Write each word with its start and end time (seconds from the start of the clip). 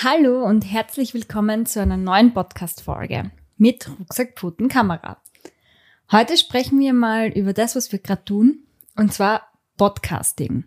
Hallo 0.00 0.44
und 0.44 0.62
herzlich 0.62 1.12
willkommen 1.12 1.66
zu 1.66 1.82
einer 1.82 1.96
neuen 1.96 2.32
Podcast-Folge 2.32 3.32
mit 3.56 3.90
Rucksack, 3.98 4.38
Pfoten, 4.38 4.68
Kamera. 4.68 5.20
Heute 6.12 6.36
sprechen 6.36 6.78
wir 6.78 6.92
mal 6.92 7.30
über 7.30 7.52
das, 7.52 7.74
was 7.74 7.90
wir 7.90 7.98
gerade 7.98 8.24
tun, 8.24 8.60
und 8.94 9.12
zwar 9.12 9.48
Podcasting. 9.76 10.62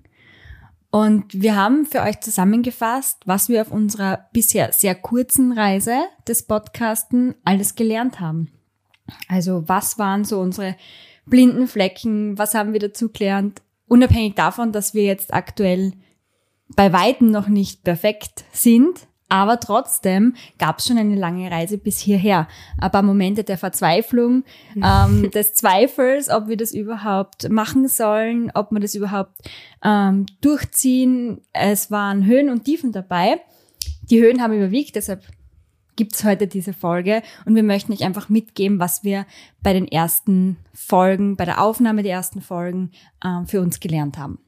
Und 0.90 1.42
wir 1.42 1.56
haben 1.56 1.86
für 1.86 2.02
euch 2.02 2.20
zusammengefasst, 2.20 3.22
was 3.26 3.48
wir 3.48 3.62
auf 3.62 3.72
unserer 3.72 4.28
bisher 4.34 4.74
sehr 4.74 4.96
kurzen 4.96 5.54
Reise 5.54 5.96
des 6.28 6.44
Podcasten 6.44 7.34
alles 7.46 7.76
gelernt 7.76 8.20
haben. 8.20 8.52
Also 9.30 9.64
was 9.66 9.98
waren 9.98 10.26
so 10.26 10.42
unsere 10.42 10.76
blinden 11.26 11.68
Flecken, 11.68 12.38
was 12.38 12.54
haben 12.54 12.74
wir 12.74 12.82
dazu 12.82 13.08
gelernt, 13.08 13.62
unabhängig 13.88 14.36
davon, 14.36 14.74
dass 14.74 14.94
wir 14.94 15.06
jetzt 15.06 15.34
aktuell 15.34 15.94
bei 16.76 16.92
weitem 16.92 17.32
noch 17.32 17.48
nicht 17.48 17.86
perfekt 17.86 18.44
sind, 18.52 19.08
aber 19.32 19.62
trotzdem 19.62 20.36
gab 20.60 20.80
es 20.80 20.88
schon 20.88 20.98
eine 20.98 21.16
lange 21.16 21.50
Reise 21.50 21.78
bis 21.78 22.00
hierher. 22.00 22.50
Ein 22.78 22.92
paar 22.92 23.02
Momente 23.02 23.46
der 23.46 23.58
Verzweiflung, 23.58 24.44
ähm, 24.76 25.32
des 25.32 25.54
Zweifels, 25.54 26.30
ob 26.30 26.50
wir 26.50 26.58
das 26.58 26.74
überhaupt 26.74 27.50
machen 27.50 27.88
sollen, 27.88 28.52
ob 28.54 28.72
wir 28.72 28.82
das 28.82 28.94
überhaupt 28.94 29.38
ähm, 29.86 30.26
durchziehen. 30.42 31.40
Es 31.54 31.90
waren 31.90 32.26
Höhen 32.26 32.50
und 32.50 32.66
Tiefen 32.66 32.92
dabei. 32.92 33.40
Die 34.10 34.20
Höhen 34.20 34.42
haben 34.42 34.54
überwiegt, 34.54 34.98
deshalb 34.98 35.24
gibt's 35.96 36.26
heute 36.26 36.48
diese 36.48 36.74
Folge 36.74 37.22
und 37.46 37.56
wir 37.56 37.64
möchten 37.64 37.94
euch 37.94 38.04
einfach 38.04 38.28
mitgeben, 38.28 38.80
was 38.80 39.06
wir 39.06 39.26
bei 39.64 39.72
den 39.72 39.88
ersten 39.88 40.58
Folgen, 40.74 41.38
bei 41.38 41.46
der 41.46 41.62
Aufnahme 41.62 42.04
der 42.04 42.12
ersten 42.12 42.42
Folgen 42.42 42.92
ähm, 43.24 43.48
für 43.48 43.62
uns 43.62 43.80
gelernt 43.80 44.18
haben. 44.18 44.40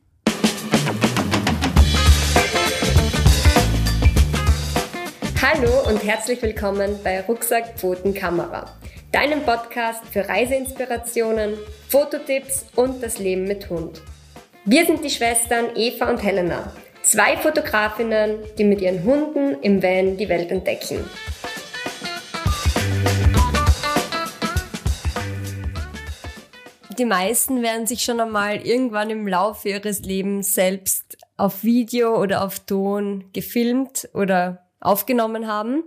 Hallo 5.46 5.90
und 5.90 6.02
herzlich 6.06 6.42
willkommen 6.42 6.98
bei 7.04 7.20
Rucksack 7.20 7.78
Pfoten 7.78 8.14
Kamera, 8.14 8.80
deinem 9.12 9.41
Podcast 9.41 10.02
für 10.05 10.26
Reiseinspirationen, 10.26 11.55
Fototipps 11.90 12.66
und 12.77 13.04
das 13.04 13.20
Leben 13.20 13.44
mit 13.44 13.70
Hund. 13.70 14.02
Wir 14.63 14.85
sind 14.85 15.04
die 15.04 15.10
Schwestern 15.10 15.76
Eva 15.76 16.10
und 16.10 16.24
Helena, 16.24 16.72
zwei 17.02 17.35
Fotografinnen, 17.35 18.38
die 18.58 18.63
mit 18.63 18.80
ihren 18.80 19.04
Hunden 19.04 19.62
im 19.62 19.84
Van 19.84 20.16
die 20.16 20.30
Welt 20.30 20.50
entdecken. 20.50 21.04
Die 26.98 27.05
meisten 27.05 27.62
werden 27.62 27.85
sich 27.85 28.02
schon 28.05 28.22
einmal 28.22 28.66
irgendwann 28.66 29.10
im 29.10 29.28
Laufe 29.28 29.68
ihres 29.68 30.00
Lebens 30.04 30.54
selbst 30.54 31.18
auf 31.35 31.66
Video 31.66 32.18
oder 32.18 32.46
auf 32.46 32.60
Ton 32.60 33.26
gefilmt 33.34 34.07
oder 34.13 34.63
aufgenommen 34.84 35.48
haben. 35.48 35.84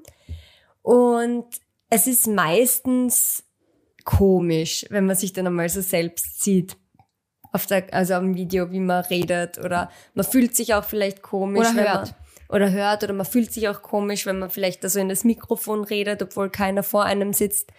Und 0.83 1.47
es 1.91 2.07
ist 2.07 2.27
meistens 2.27 3.45
komisch, 4.05 4.87
wenn 4.91 5.07
man 5.07 5.17
sich 5.17 5.33
dann 5.33 5.47
einmal 5.47 5.69
so 5.69 5.81
selbst 5.81 6.43
sieht. 6.43 6.77
Auf 7.53 7.67
der, 7.67 7.93
also 7.93 8.15
am 8.15 8.35
Video, 8.35 8.71
wie 8.71 8.81
man 8.81 9.05
redet 9.05 9.59
oder 9.59 9.91
man 10.15 10.25
fühlt 10.25 10.55
sich 10.55 10.75
auch 10.75 10.85
vielleicht 10.85 11.23
komisch. 11.23 11.69
Oder 11.71 11.83
hört. 11.83 12.07
Man, 12.07 12.15
oder 12.49 12.71
hört 12.71 13.03
oder 13.03 13.13
man 13.13 13.27
fühlt 13.27 13.53
sich 13.53 13.69
auch 13.69 13.83
komisch, 13.83 14.27
wenn 14.27 14.39
man 14.39 14.51
vielleicht 14.51 14.85
da 14.85 14.89
so 14.89 15.01
in 15.01 15.09
das 15.09 15.25
Mikrofon 15.25 15.85
redet, 15.85 16.23
obwohl 16.23 16.51
keiner 16.51 16.83
vor 16.83 17.05
einem 17.05 17.33
sitzt. 17.33 17.73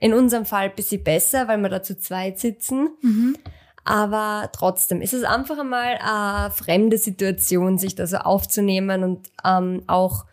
In 0.00 0.14
unserem 0.14 0.46
Fall 0.46 0.66
ein 0.66 0.74
bisschen 0.74 1.04
besser, 1.04 1.48
weil 1.48 1.58
wir 1.58 1.68
da 1.68 1.82
zu 1.82 1.98
zweit 1.98 2.38
sitzen. 2.38 2.90
Mhm. 3.02 3.36
Aber 3.84 4.50
trotzdem 4.52 5.02
ist 5.02 5.12
es 5.12 5.24
einfach 5.24 5.58
einmal 5.58 5.98
eine 5.98 6.50
fremde 6.50 6.96
Situation, 6.96 7.76
sich 7.76 7.94
da 7.94 8.06
so 8.06 8.16
aufzunehmen 8.16 9.04
und 9.04 9.30
ähm, 9.44 9.82
auch 9.86 10.24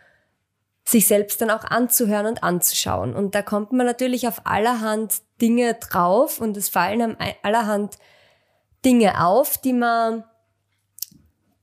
sich 0.91 1.07
selbst 1.07 1.41
dann 1.41 1.49
auch 1.49 1.63
anzuhören 1.63 2.27
und 2.27 2.43
anzuschauen. 2.43 3.15
Und 3.15 3.33
da 3.33 3.41
kommt 3.41 3.71
man 3.71 3.85
natürlich 3.85 4.27
auf 4.27 4.45
allerhand 4.45 5.21
Dinge 5.41 5.75
drauf 5.75 6.39
und 6.39 6.57
es 6.57 6.69
fallen 6.69 7.01
einem 7.01 7.17
allerhand 7.43 7.97
Dinge 8.83 9.25
auf, 9.25 9.57
die 9.57 9.73
man 9.73 10.23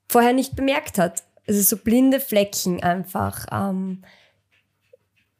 vorher 0.08 0.32
nicht 0.32 0.56
bemerkt 0.56 0.98
hat. 0.98 1.22
Also 1.46 1.60
so 1.62 1.76
blinde 1.76 2.20
Flecken 2.20 2.82
einfach 2.82 3.46
ähm, 3.52 4.02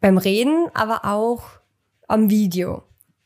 beim 0.01 0.19
Reden, 0.19 0.69
aber 0.75 1.05
auch 1.05 1.45
am 2.07 2.31
Video. 2.31 2.83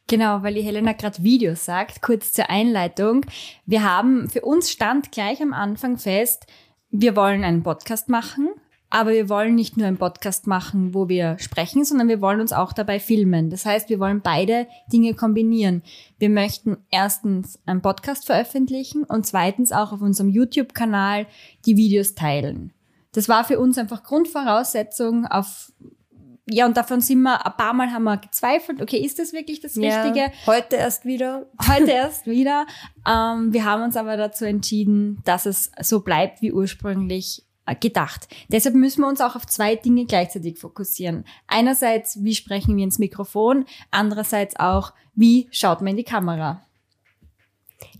Genau, 0.08 0.42
weil 0.42 0.54
die 0.54 0.62
Helena 0.62 0.92
gerade 0.92 1.22
Videos 1.22 1.64
sagt, 1.64 2.02
kurz 2.02 2.32
zur 2.32 2.50
Einleitung. 2.50 3.24
Wir 3.66 3.82
haben 3.82 4.28
für 4.28 4.42
uns 4.42 4.70
stand 4.70 5.12
gleich 5.12 5.40
am 5.40 5.54
Anfang 5.54 5.96
fest, 5.96 6.46
wir 6.90 7.16
wollen 7.16 7.44
einen 7.44 7.62
Podcast 7.62 8.08
machen, 8.08 8.50
aber 8.92 9.12
wir 9.12 9.30
wollen 9.30 9.54
nicht 9.54 9.78
nur 9.78 9.86
einen 9.86 9.96
Podcast 9.96 10.46
machen, 10.46 10.92
wo 10.92 11.08
wir 11.08 11.38
sprechen, 11.38 11.82
sondern 11.82 12.08
wir 12.08 12.20
wollen 12.20 12.42
uns 12.42 12.52
auch 12.52 12.74
dabei 12.74 13.00
filmen. 13.00 13.48
Das 13.48 13.64
heißt, 13.64 13.88
wir 13.88 13.98
wollen 13.98 14.20
beide 14.20 14.66
Dinge 14.92 15.14
kombinieren. 15.14 15.82
Wir 16.18 16.28
möchten 16.28 16.76
erstens 16.90 17.58
einen 17.64 17.80
Podcast 17.80 18.26
veröffentlichen 18.26 19.04
und 19.04 19.24
zweitens 19.24 19.72
auch 19.72 19.92
auf 19.92 20.02
unserem 20.02 20.28
YouTube-Kanal 20.28 21.26
die 21.64 21.78
Videos 21.78 22.14
teilen. 22.14 22.74
Das 23.12 23.30
war 23.30 23.44
für 23.44 23.58
uns 23.58 23.78
einfach 23.78 24.02
Grundvoraussetzung 24.02 25.24
auf 25.26 25.72
ja, 26.50 26.66
und 26.66 26.76
davon 26.76 27.00
sind 27.00 27.22
wir, 27.22 27.46
ein 27.46 27.52
paar 27.56 27.72
Mal 27.72 27.92
haben 27.92 28.02
wir 28.02 28.18
gezweifelt, 28.18 28.82
okay, 28.82 28.98
ist 28.98 29.18
das 29.18 29.32
wirklich 29.32 29.60
das 29.60 29.76
Richtige? 29.76 30.18
Ja, 30.18 30.32
heute 30.46 30.76
erst 30.76 31.06
wieder. 31.06 31.46
Heute 31.66 31.92
erst 31.92 32.26
wieder. 32.26 32.66
Ähm, 33.08 33.54
wir 33.54 33.64
haben 33.64 33.84
uns 33.84 33.96
aber 33.96 34.16
dazu 34.18 34.44
entschieden, 34.44 35.22
dass 35.24 35.46
es 35.46 35.70
so 35.80 36.00
bleibt 36.00 36.42
wie 36.42 36.52
ursprünglich 36.52 37.46
gedacht. 37.80 38.28
Deshalb 38.48 38.74
müssen 38.74 39.02
wir 39.02 39.08
uns 39.08 39.20
auch 39.20 39.36
auf 39.36 39.46
zwei 39.46 39.76
Dinge 39.76 40.04
gleichzeitig 40.04 40.58
fokussieren. 40.58 41.24
Einerseits, 41.46 42.22
wie 42.22 42.34
sprechen 42.34 42.76
wir 42.76 42.84
ins 42.84 42.98
Mikrofon? 42.98 43.66
Andererseits 43.90 44.56
auch, 44.58 44.92
wie 45.14 45.48
schaut 45.52 45.80
man 45.80 45.88
in 45.88 45.96
die 45.98 46.04
Kamera? 46.04 46.62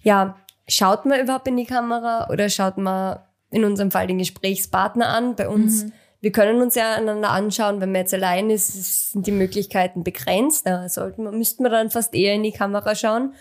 Ja, 0.03 0.37
schaut 0.69 1.07
man 1.07 1.21
überhaupt 1.21 1.47
in 1.47 1.57
die 1.57 1.67
Kamera 1.67 2.29
oder 2.31 2.49
schaut 2.49 2.77
man 2.77 3.21
in 3.51 3.65
unserem 3.65 3.91
Fall 3.91 4.07
den 4.09 4.19
Gesprächspartner 4.19 5.09
an? 5.09 5.37
Bei 5.37 5.49
uns, 5.49 5.85
mhm. 5.85 5.93
wir 6.21 6.33
können 6.33 6.61
uns 6.61 6.75
ja 6.75 6.95
einander 6.95 7.31
anschauen, 7.31 7.81
wenn 7.81 7.93
man 7.93 8.01
jetzt 8.01 8.15
allein 8.15 8.51
ist, 8.51 9.13
sind 9.13 9.27
die 9.29 9.33
Möglichkeiten 9.33 10.03
begrenzt. 10.03 10.67
Da 10.67 10.89
sollten 10.89 11.23
müssten 11.39 11.63
wir 11.63 11.71
dann 11.71 11.91
fast 11.91 12.15
eher 12.15 12.35
in 12.35 12.43
die 12.43 12.53
Kamera 12.53 12.97
schauen. 12.97 13.35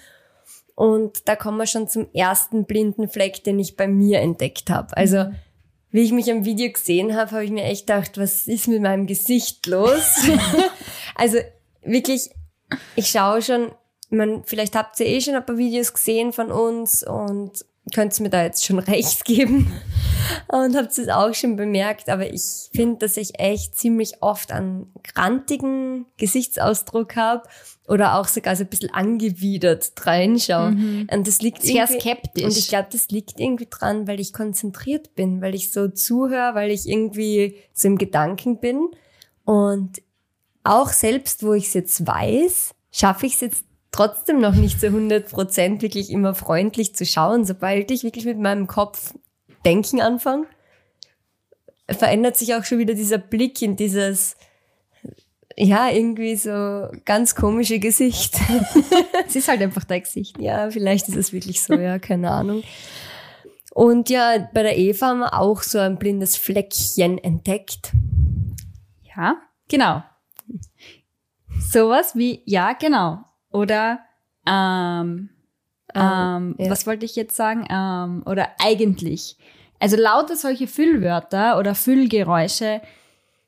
Und 0.75 1.27
da 1.27 1.35
kommen 1.35 1.57
wir 1.57 1.67
schon 1.67 1.87
zum 1.87 2.07
ersten 2.13 2.65
blinden 2.65 3.09
Fleck, 3.09 3.43
den 3.43 3.59
ich 3.59 3.75
bei 3.75 3.87
mir 3.87 4.19
entdeckt 4.19 4.69
habe. 4.69 4.95
Also 4.95 5.25
mhm 5.25 5.35
wie 5.91 6.01
ich 6.01 6.11
mich 6.11 6.31
am 6.31 6.45
Video 6.45 6.71
gesehen 6.71 7.15
habe, 7.15 7.31
habe 7.31 7.45
ich 7.45 7.51
mir 7.51 7.63
echt 7.63 7.87
gedacht, 7.87 8.17
was 8.17 8.47
ist 8.47 8.67
mit 8.67 8.81
meinem 8.81 9.07
Gesicht 9.07 9.65
los? 9.67 10.15
also 11.15 11.37
wirklich, 11.83 12.29
ich 12.95 13.09
schaue 13.09 13.41
schon, 13.41 13.71
man, 14.09 14.43
vielleicht 14.45 14.75
habt 14.75 14.99
ihr 14.99 15.07
eh 15.07 15.21
schon 15.21 15.35
ein 15.35 15.45
paar 15.45 15.57
Videos 15.57 15.93
gesehen 15.93 16.33
von 16.33 16.51
uns 16.51 17.03
und 17.03 17.65
könnt 17.93 18.17
mir 18.19 18.29
da 18.29 18.43
jetzt 18.43 18.65
schon 18.65 18.79
recht 18.79 19.25
geben 19.25 19.73
und 20.47 20.75
habt 20.75 20.97
es 20.97 21.09
auch 21.09 21.33
schon 21.33 21.55
bemerkt, 21.55 22.09
aber 22.09 22.31
ich 22.31 22.69
finde, 22.73 22.99
dass 22.99 23.17
ich 23.17 23.39
echt 23.39 23.77
ziemlich 23.77 24.21
oft 24.21 24.51
einen 24.51 24.93
grantigen 25.03 26.05
Gesichtsausdruck 26.17 27.15
habe 27.15 27.43
oder 27.87 28.17
auch 28.17 28.27
sogar 28.27 28.55
so 28.55 28.63
ein 28.63 28.69
bisschen 28.69 28.93
angewidert 28.93 29.91
reinschaue. 30.01 30.71
Mhm. 30.71 31.07
Und 31.11 31.27
das 31.27 31.41
liegt 31.41 31.61
sehr 31.61 31.87
skeptisch. 31.87 32.43
Und 32.43 32.57
ich 32.57 32.67
glaube, 32.67 32.87
das 32.91 33.09
liegt 33.09 33.39
irgendwie 33.39 33.67
dran, 33.69 34.07
weil 34.07 34.19
ich 34.19 34.33
konzentriert 34.33 35.15
bin, 35.15 35.41
weil 35.41 35.55
ich 35.55 35.71
so 35.71 35.87
zuhöre, 35.87 36.55
weil 36.55 36.71
ich 36.71 36.87
irgendwie 36.87 37.57
so 37.73 37.87
im 37.87 37.97
Gedanken 37.97 38.59
bin. 38.59 38.89
Und 39.45 40.01
auch 40.63 40.89
selbst, 40.89 41.43
wo 41.43 41.53
ich 41.53 41.67
es 41.67 41.73
jetzt 41.73 42.07
weiß, 42.07 42.75
schaffe 42.91 43.25
ich 43.25 43.33
es 43.35 43.41
jetzt 43.41 43.65
trotzdem 43.91 44.39
noch 44.39 44.55
nicht 44.55 44.79
zu 44.79 44.87
100 44.87 45.29
Prozent 45.29 45.81
wirklich 45.81 46.11
immer 46.11 46.33
freundlich 46.33 46.95
zu 46.95 47.05
schauen. 47.05 47.45
Sobald 47.45 47.91
ich 47.91 48.03
wirklich 48.03 48.25
mit 48.25 48.39
meinem 48.39 48.67
Kopf 48.67 49.13
denken 49.65 50.01
anfange, 50.01 50.45
verändert 51.89 52.37
sich 52.37 52.55
auch 52.55 52.63
schon 52.63 52.79
wieder 52.79 52.93
dieser 52.93 53.17
Blick 53.17 53.61
in 53.61 53.75
dieses, 53.75 54.35
ja, 55.57 55.89
irgendwie 55.89 56.35
so 56.35 56.87
ganz 57.05 57.35
komische 57.35 57.79
Gesicht. 57.79 58.35
es 59.27 59.35
ist 59.35 59.47
halt 59.47 59.61
einfach 59.61 59.83
dein 59.83 60.03
Gesicht. 60.03 60.39
Ja, 60.39 60.69
vielleicht 60.69 61.09
ist 61.09 61.15
es 61.15 61.33
wirklich 61.33 61.61
so, 61.61 61.73
ja, 61.73 61.99
keine 61.99 62.31
Ahnung. 62.31 62.63
Und 63.73 64.09
ja, 64.09 64.49
bei 64.53 64.63
der 64.63 64.77
Eva 64.77 65.07
haben 65.07 65.19
wir 65.19 65.39
auch 65.39 65.63
so 65.63 65.79
ein 65.79 65.97
blindes 65.97 66.35
Fleckchen 66.35 67.17
entdeckt. 67.17 67.91
Ja, 69.15 69.37
genau. 69.69 70.03
Sowas 71.59 72.15
wie, 72.15 72.41
ja, 72.45 72.73
genau. 72.73 73.19
Oder, 73.51 73.99
ähm, 74.45 75.29
ähm, 75.93 76.55
ja. 76.57 76.69
was 76.69 76.85
wollte 76.85 77.05
ich 77.05 77.15
jetzt 77.15 77.35
sagen? 77.35 77.65
Ähm, 77.69 78.23
oder 78.25 78.49
eigentlich. 78.59 79.37
Also 79.79 79.97
lauter 79.97 80.35
solche 80.35 80.67
Füllwörter 80.67 81.57
oder 81.57 81.73
Füllgeräusche 81.73 82.81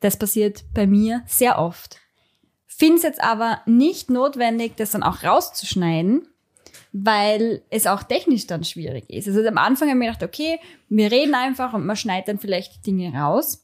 das 0.04 0.18
passiert 0.18 0.66
bei 0.74 0.86
mir 0.86 1.24
sehr 1.28 1.58
oft. 1.60 1.98
Finde 2.68 2.98
es 2.98 3.04
jetzt 3.04 3.24
aber 3.24 3.62
nicht 3.66 4.10
notwendig, 4.10 4.76
das 4.76 4.92
dann 4.92 5.04
auch 5.04 5.24
rauszuschneiden, 5.24 6.28
weil 6.92 7.62
es 7.70 7.88
auch 7.88 8.04
technisch 8.04 8.48
dann 8.48 8.64
schwierig 8.64 9.10
ist. 9.10 9.28
Also 9.28 9.46
am 9.48 9.58
Anfang 9.58 9.88
habe 9.90 9.98
ich 9.98 10.00
mir 10.00 10.12
gedacht, 10.12 10.24
okay, 10.24 10.60
wir 10.90 11.12
reden 11.12 11.36
einfach 11.36 11.74
und 11.74 11.86
man 11.86 11.96
schneidet 11.96 12.28
dann 12.28 12.40
vielleicht 12.40 12.86
Dinge 12.86 13.14
raus. 13.14 13.64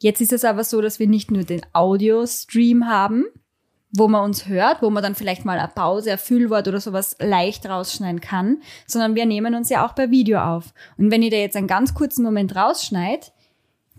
Jetzt 0.00 0.20
ist 0.20 0.32
es 0.32 0.44
aber 0.44 0.64
so, 0.64 0.80
dass 0.80 0.98
wir 0.98 1.06
nicht 1.06 1.30
nur 1.30 1.44
den 1.44 1.62
Audio-Stream 1.72 2.88
haben, 2.88 3.24
wo 3.92 4.08
man 4.08 4.24
uns 4.24 4.48
hört, 4.48 4.82
wo 4.82 4.90
man 4.90 5.02
dann 5.02 5.14
vielleicht 5.14 5.44
mal 5.44 5.58
eine 5.58 5.68
Pause, 5.68 6.12
ein 6.12 6.18
Füllwort 6.18 6.66
oder 6.68 6.80
sowas 6.80 7.16
leicht 7.20 7.66
rausschneiden 7.66 8.20
kann, 8.20 8.62
sondern 8.86 9.14
wir 9.14 9.26
nehmen 9.26 9.54
uns 9.54 9.68
ja 9.68 9.86
auch 9.86 9.92
bei 9.92 10.10
Video 10.10 10.40
auf. 10.40 10.74
Und 10.98 11.10
wenn 11.10 11.22
ihr 11.22 11.30
da 11.30 11.36
jetzt 11.36 11.56
einen 11.56 11.66
ganz 11.66 11.94
kurzen 11.94 12.24
Moment 12.24 12.56
rausschneidet, 12.56 13.32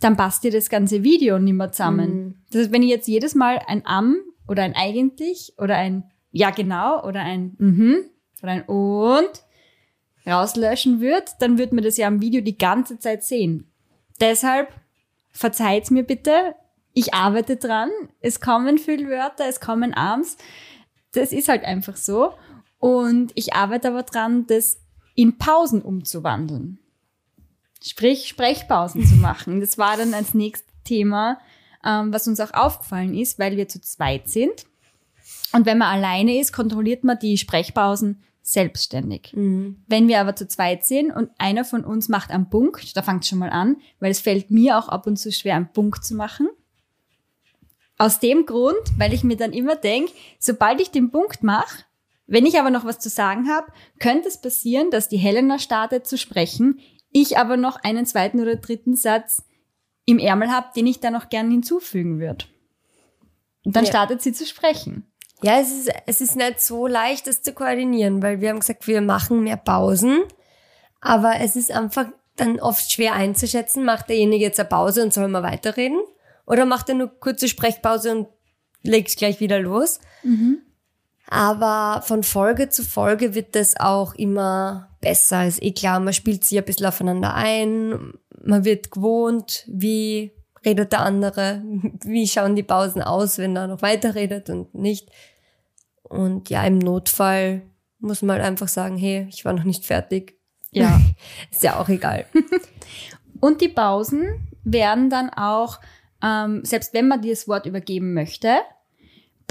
dann 0.04 0.18
passt 0.18 0.44
ihr 0.44 0.52
das 0.52 0.70
ganze 0.70 1.04
Video 1.04 1.40
nicht 1.40 1.54
mehr 1.54 1.72
zusammen. 1.72 2.16
Mhm. 2.16 2.36
Das 2.52 2.62
heißt, 2.62 2.72
wenn 2.72 2.84
ich 2.84 2.90
jetzt 2.90 3.08
jedes 3.08 3.36
Mal 3.36 3.60
ein 3.68 3.84
am 3.86 4.18
oder 4.48 4.64
ein 4.64 4.76
eigentlich 4.76 5.54
oder 5.58 5.78
ein 5.78 6.04
ja 6.32 6.50
genau 6.50 7.04
oder 7.06 7.22
ein 7.22 7.56
mhm 7.58 8.06
oder 8.42 8.52
ein 8.52 8.64
und 8.64 9.44
rauslöschen 10.28 11.02
würde, 11.02 11.26
dann 11.40 11.58
würde 11.58 11.76
man 11.76 11.84
das 11.84 11.98
ja 11.98 12.08
am 12.08 12.22
Video 12.22 12.42
die 12.42 12.58
ganze 12.58 13.00
Zeit 13.00 13.24
sehen. 13.24 13.72
Deshalb 14.20 14.70
verzeiht's 15.32 15.92
mir 15.92 16.04
bitte, 16.04 16.56
ich 16.94 17.14
arbeite 17.14 17.58
dran. 17.58 17.90
Es 18.22 18.40
kommen 18.40 18.78
Füllwörter, 18.78 19.46
es 19.48 19.60
kommen 19.60 19.94
Arms. 19.94 20.38
Das 21.14 21.32
ist 21.32 21.50
halt 21.50 21.64
einfach 21.66 21.98
so. 21.98 22.34
Und 22.78 23.32
ich 23.36 23.54
arbeite 23.54 23.90
aber 23.90 24.04
dran, 24.04 24.46
das 24.48 24.80
in 25.16 25.38
Pausen 25.38 25.82
umzuwandeln. 25.82 26.80
Sprich, 27.84 28.30
Sprechpausen 28.30 29.06
zu 29.06 29.16
machen. 29.16 29.60
Das 29.60 29.78
war 29.78 29.98
dann 29.98 30.14
als 30.14 30.34
nächstes 30.34 30.74
Thema, 30.86 31.40
ähm, 31.86 32.14
was 32.14 32.28
uns 32.28 32.40
auch 32.40 32.54
aufgefallen 32.54 33.14
ist, 33.14 33.40
weil 33.40 33.58
wir 33.58 33.68
zu 33.68 33.82
zweit 33.82 34.30
sind. 34.30 34.66
Und 35.52 35.66
wenn 35.66 35.78
man 35.78 35.90
alleine 35.90 36.40
ist, 36.40 36.54
kontrolliert 36.54 37.04
man 37.04 37.20
die 37.20 37.38
Sprechpausen 37.38 38.24
selbstständig. 38.42 39.34
Mhm. 39.34 39.84
Wenn 39.88 40.08
wir 40.08 40.20
aber 40.20 40.36
zu 40.36 40.48
zweit 40.48 40.86
sind 40.86 41.12
und 41.12 41.30
einer 41.38 41.66
von 41.66 41.84
uns 41.84 42.10
macht 42.10 42.32
einen 42.32 42.50
Punkt, 42.50 42.96
da 42.96 43.02
fängt 43.02 43.26
schon 43.26 43.40
mal 43.40 43.50
an, 43.50 43.78
weil 44.00 44.12
es 44.12 44.20
fällt 44.20 44.50
mir 44.50 44.78
auch 44.78 44.90
ab 44.90 45.08
und 45.08 45.18
zu 45.18 45.32
schwer, 45.32 45.56
einen 45.56 45.72
Punkt 45.72 46.04
zu 46.04 46.16
machen. 46.16 46.50
Aus 47.98 48.20
dem 48.20 48.46
Grund, 48.46 48.82
weil 48.98 49.14
ich 49.14 49.24
mir 49.24 49.38
dann 49.38 49.54
immer 49.54 49.76
denke, 49.76 50.12
sobald 50.40 50.82
ich 50.82 50.92
den 50.92 51.12
Punkt 51.12 51.44
mache, 51.44 51.84
wenn 52.26 52.46
ich 52.46 52.60
aber 52.60 52.70
noch 52.70 52.86
was 52.86 53.00
zu 53.00 53.10
sagen 53.10 53.50
habe, 53.50 53.68
könnte 54.00 54.28
es 54.28 54.42
passieren, 54.42 54.90
dass 54.92 55.10
die 55.10 55.18
Helena 55.18 55.60
startet 55.60 56.08
zu 56.08 56.18
sprechen, 56.18 56.80
ich 57.14 57.38
aber 57.38 57.56
noch 57.58 57.78
einen 57.84 58.06
zweiten 58.06 58.40
oder 58.40 58.58
dritten 58.58 58.96
Satz 58.96 59.44
im 60.06 60.20
Ärmel 60.20 60.50
habe, 60.50 60.68
den 60.76 60.88
ich 60.88 61.00
da 61.00 61.12
noch 61.12 61.30
gern 61.30 61.50
hinzufügen 61.50 62.20
würde. 62.20 62.46
Und 63.66 63.76
dann 63.76 63.86
ja. 63.86 63.90
startet 63.90 64.22
sie 64.22 64.34
zu 64.34 64.46
sprechen. 64.46 65.06
Ja, 65.42 65.60
es 65.60 65.72
ist, 65.72 65.92
es 66.06 66.22
ist 66.22 66.36
nicht 66.36 66.62
so 66.62 66.88
leicht, 66.88 67.28
das 67.28 67.42
zu 67.42 67.54
koordinieren, 67.54 68.22
weil 68.22 68.42
wir 68.42 68.50
haben 68.50 68.60
gesagt, 68.60 68.88
wir 68.88 69.02
machen 69.02 69.44
mehr 69.44 69.58
Pausen, 69.58 70.24
aber 71.02 71.40
es 71.40 71.56
ist 71.56 71.72
einfach 71.72 72.08
dann 72.36 72.60
oft 72.60 72.92
schwer 72.92 73.14
einzuschätzen, 73.14 73.86
macht 73.86 74.10
derjenige 74.10 74.44
jetzt 74.44 74.60
eine 74.60 74.70
Pause 74.70 75.04
und 75.04 75.14
soll 75.14 75.28
mal 75.28 75.44
weiterreden? 75.44 76.00
Oder 76.46 76.66
macht 76.66 76.90
er 76.90 76.96
nur 76.96 77.08
kurze 77.08 77.48
Sprechpause 77.48 78.12
und 78.12 78.28
legt 78.82 79.16
gleich 79.18 79.40
wieder 79.40 79.60
los? 79.60 80.00
Mhm. 80.24 80.62
Aber 81.34 82.04
von 82.04 82.22
Folge 82.22 82.70
zu 82.70 82.84
Folge 82.84 83.34
wird 83.34 83.56
das 83.56 83.80
auch 83.80 84.14
immer 84.14 84.90
besser. 85.02 85.48
Ist 85.48 85.64
eh 85.64 85.72
klar, 85.72 86.00
man 86.00 86.14
spielt 86.14 86.46
sich 86.46 86.60
ein 86.60 86.64
bisschen 86.64 86.86
aufeinander 86.86 87.34
ein, 87.34 88.14
man 88.44 88.66
wird 88.66 88.92
gewohnt, 88.92 89.64
wie 89.68 90.32
redet 90.64 90.92
der 90.92 91.00
andere, 91.00 91.64
wie 92.04 92.28
schauen 92.28 92.56
die 92.56 92.62
Pausen 92.62 93.02
aus, 93.02 93.40
wenn 93.40 93.56
er 93.56 93.66
noch 93.66 93.82
weiterredet 93.82 94.52
und 94.52 94.76
nicht. 94.76 95.10
Und 96.04 96.52
ja, 96.52 96.64
im 96.66 96.78
Notfall 96.78 97.64
muss 97.98 98.22
man 98.22 98.36
halt 98.36 98.46
einfach 98.46 98.68
sagen, 98.68 98.96
hey, 98.96 99.26
ich 99.28 99.44
war 99.44 99.54
noch 99.54 99.64
nicht 99.64 99.86
fertig. 99.86 100.38
Ja. 100.70 101.02
Ist 101.52 101.64
ja 101.64 101.80
auch 101.80 101.90
egal. 101.90 102.26
und 103.40 103.60
die 103.60 103.70
Pausen 103.70 104.48
werden 104.64 105.10
dann 105.10 105.32
auch 105.32 105.80
ähm, 106.24 106.64
selbst 106.64 106.94
wenn 106.94 107.08
man 107.08 107.22
dir 107.22 107.32
das 107.32 107.48
Wort 107.48 107.66
übergeben 107.66 108.14
möchte, 108.14 108.60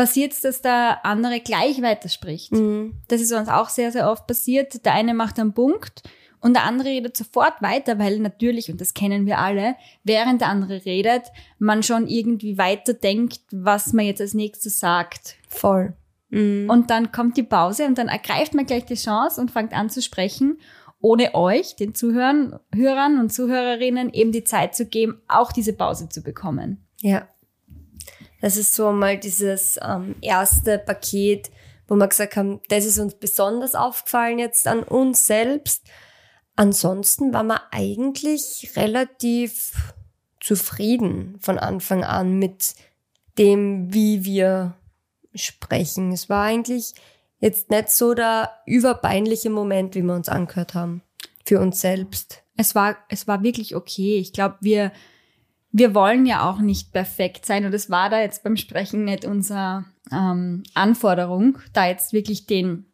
passiert 0.02 0.32
es, 0.32 0.40
dass 0.40 0.60
der 0.60 1.06
andere 1.06 1.38
gleich 1.38 1.81
weiterspricht. 1.81 2.50
Mhm. 2.50 2.94
Das 3.06 3.20
ist 3.20 3.31
uns 3.31 3.49
auch 3.49 3.69
sehr, 3.69 3.93
sehr 3.93 4.10
oft 4.10 4.26
passiert. 4.26 4.84
Der 4.84 4.94
eine 4.94 5.14
macht 5.14 5.38
einen 5.38 5.54
Punkt 5.54 6.02
und 6.40 6.54
der 6.54 6.64
andere 6.64 6.88
redet 6.88 7.16
sofort 7.16 7.62
weiter, 7.62 8.00
weil 8.00 8.19
natürlich, 8.19 8.69
und 8.69 8.81
das 8.81 8.94
kennen 8.94 9.26
wir 9.26 9.38
alle, 9.38 9.76
während 10.02 10.40
der 10.40 10.49
andere 10.49 10.84
redet, 10.84 11.31
man 11.60 11.84
schon 11.84 12.08
irgendwie 12.08 12.58
weiter 12.58 12.94
denkt, 12.94 13.43
was 13.52 13.93
man 13.93 14.04
jetzt 14.04 14.20
als 14.20 14.34
nächstes 14.34 14.81
sagt. 14.81 15.37
Voll. 15.46 15.93
Mhm. 16.31 16.69
Und 16.69 16.90
dann 16.90 17.12
kommt 17.12 17.37
die 17.37 17.44
Pause 17.44 17.87
und 17.87 17.96
dann 17.96 18.08
ergreift 18.08 18.55
man 18.55 18.66
gleich 18.66 18.87
die 18.87 18.96
Chance 18.96 19.40
und 19.40 19.52
fängt 19.52 19.72
an 19.72 19.88
zu 19.88 20.02
sprechen 20.02 20.58
ohne 21.00 21.34
euch, 21.34 21.76
den 21.76 21.94
Zuhörern 21.94 22.58
Hörern 22.75 23.20
und 23.20 23.32
Zuhörerinnen, 23.32 24.12
eben 24.12 24.32
die 24.32 24.44
Zeit 24.44 24.75
zu 24.75 24.87
geben, 24.87 25.20
auch 25.28 25.52
diese 25.52 25.75
Pause 25.75 26.08
zu 26.08 26.22
bekommen. 26.22 26.87
Ja. 27.00 27.28
Das 28.43 28.56
ist 28.56 28.75
so 28.75 28.91
mal 28.93 29.17
dieses 29.17 29.79
ähm, 29.81 30.17
erste 30.21 30.79
Paket, 30.79 31.50
wo 31.87 31.94
wir 31.94 32.09
gesagt 32.09 32.37
haben, 32.37 32.61
das 32.69 32.85
ist 32.85 32.99
uns 32.99 33.15
besonders 33.15 33.75
aufgefallen 33.75 34.39
jetzt 34.39 34.67
an 34.67 34.83
uns 34.83 35.27
selbst. 35.27 35.87
Ansonsten 36.56 37.33
war 37.33 37.44
man 37.44 37.61
eigentlich 37.71 38.73
relativ 38.77 39.94
zufrieden 40.41 41.39
von 41.41 41.59
Anfang 41.59 42.05
an 42.05 42.39
mit 42.39 42.75
dem, 43.39 43.94
wie 43.94 44.25
wir 44.25 44.75
sprechen. 45.35 46.12
Es 46.12 46.29
war 46.29 46.44
eigentlich 46.44 46.94
jetzt 47.39 47.71
nicht 47.71 47.91
so 47.91 48.12
der 48.12 48.50
überbeinliche 48.67 49.50
Moment, 49.50 49.94
wie 49.94 50.03
wir 50.03 50.15
uns 50.15 50.29
angehört 50.29 50.75
haben. 50.75 51.03
Für 51.47 51.61
uns 51.61 51.81
selbst. 51.81 52.43
Es 52.56 52.75
war, 52.75 52.97
es 53.09 53.29
war 53.29 53.43
wirklich 53.43 53.77
okay. 53.77 54.19
Ich 54.19 54.33
glaube, 54.33 54.56
wir, 54.61 54.93
wir 55.72 55.94
wollen 55.94 56.26
ja 56.26 56.48
auch 56.48 56.60
nicht 56.60 56.92
perfekt 56.92 57.46
sein 57.46 57.64
und 57.64 57.72
es 57.72 57.90
war 57.90 58.10
da 58.10 58.20
jetzt 58.20 58.44
beim 58.44 58.56
Sprechen 58.56 59.04
nicht 59.04 59.24
unsere 59.24 59.86
ähm, 60.12 60.62
Anforderung, 60.74 61.58
da 61.72 61.86
jetzt 61.86 62.12
wirklich 62.12 62.46
den 62.46 62.86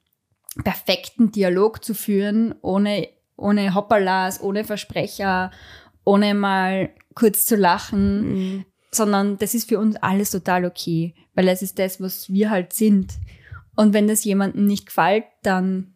perfekten 0.63 1.33
Dialog 1.33 1.85
zu 1.85 1.93
führen, 1.93 2.55
ohne, 2.63 3.09
ohne 3.37 3.75
Hoppalas, 3.75 4.41
ohne 4.41 4.65
Versprecher, 4.65 5.51
ohne 6.05 6.35
mal 6.35 6.91
kurz 7.15 7.45
zu 7.45 7.57
lachen, 7.57 8.33
mhm. 8.33 8.65
sondern 8.93 9.39
das 9.39 9.55
ist 9.55 9.69
für 9.69 9.81
uns 9.81 9.97
alles 9.97 10.31
total 10.31 10.65
okay, 10.65 11.15
weil 11.35 11.49
es 11.49 11.63
ist 11.63 11.81
das, 11.81 12.01
was 12.01 12.33
wir 12.33 12.49
halt 12.51 12.73
sind. 12.73 13.15
Und 13.75 13.93
wenn 13.93 14.07
das 14.09 14.25
jemandem 14.25 14.67
nicht 14.67 14.87
gefällt, 14.87 15.25
dann 15.43 15.95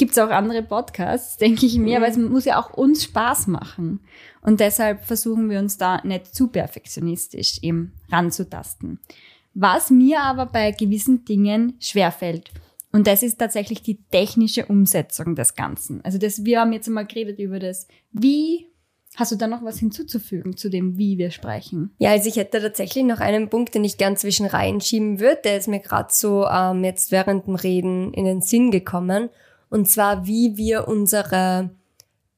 gibt 0.00 0.12
es 0.12 0.18
auch 0.18 0.30
andere 0.30 0.62
Podcasts, 0.62 1.36
denke 1.38 1.66
ich 1.66 1.78
mir, 1.78 1.98
mhm. 1.98 2.04
aber 2.04 2.10
es 2.10 2.16
muss 2.16 2.46
ja 2.46 2.58
auch 2.58 2.72
uns 2.72 3.04
Spaß 3.04 3.46
machen. 3.46 4.00
Und 4.40 4.58
deshalb 4.58 5.04
versuchen 5.04 5.50
wir 5.50 5.58
uns 5.58 5.76
da 5.76 6.00
nicht 6.02 6.34
zu 6.34 6.48
perfektionistisch 6.48 7.58
eben 7.62 7.92
ranzutasten. 8.10 8.98
Was 9.52 9.90
mir 9.90 10.22
aber 10.22 10.46
bei 10.46 10.72
gewissen 10.72 11.24
Dingen 11.24 11.74
schwerfällt, 11.78 12.50
und 12.92 13.06
das 13.06 13.22
ist 13.22 13.38
tatsächlich 13.38 13.82
die 13.82 14.02
technische 14.10 14.66
Umsetzung 14.66 15.36
des 15.36 15.54
Ganzen. 15.54 16.04
Also 16.04 16.18
das, 16.18 16.44
wir 16.44 16.60
haben 16.60 16.72
jetzt 16.72 16.88
einmal 16.88 17.06
geredet 17.06 17.38
über 17.38 17.60
das, 17.60 17.86
wie 18.10 18.66
Hast 19.16 19.32
du 19.32 19.36
da 19.36 19.48
noch 19.48 19.64
was 19.64 19.80
hinzuzufügen 19.80 20.56
zu 20.56 20.70
dem, 20.70 20.96
wie 20.96 21.18
wir 21.18 21.32
sprechen? 21.32 21.90
Ja, 21.98 22.10
also 22.10 22.28
ich 22.28 22.36
hätte 22.36 22.60
tatsächlich 22.60 23.02
noch 23.04 23.18
einen 23.18 23.48
Punkt, 23.48 23.74
den 23.74 23.82
ich 23.82 23.98
gern 23.98 24.16
zwischen 24.16 24.46
reinschieben 24.46 25.18
würde. 25.18 25.40
Der 25.44 25.56
ist 25.56 25.66
mir 25.66 25.80
gerade 25.80 26.10
so 26.12 26.46
ähm, 26.46 26.84
jetzt 26.84 27.10
während 27.10 27.46
dem 27.46 27.56
Reden 27.56 28.14
in 28.14 28.24
den 28.24 28.40
Sinn 28.40 28.70
gekommen. 28.70 29.28
Und 29.70 29.88
zwar, 29.88 30.26
wie 30.26 30.56
wir 30.56 30.88
unsere 30.88 31.70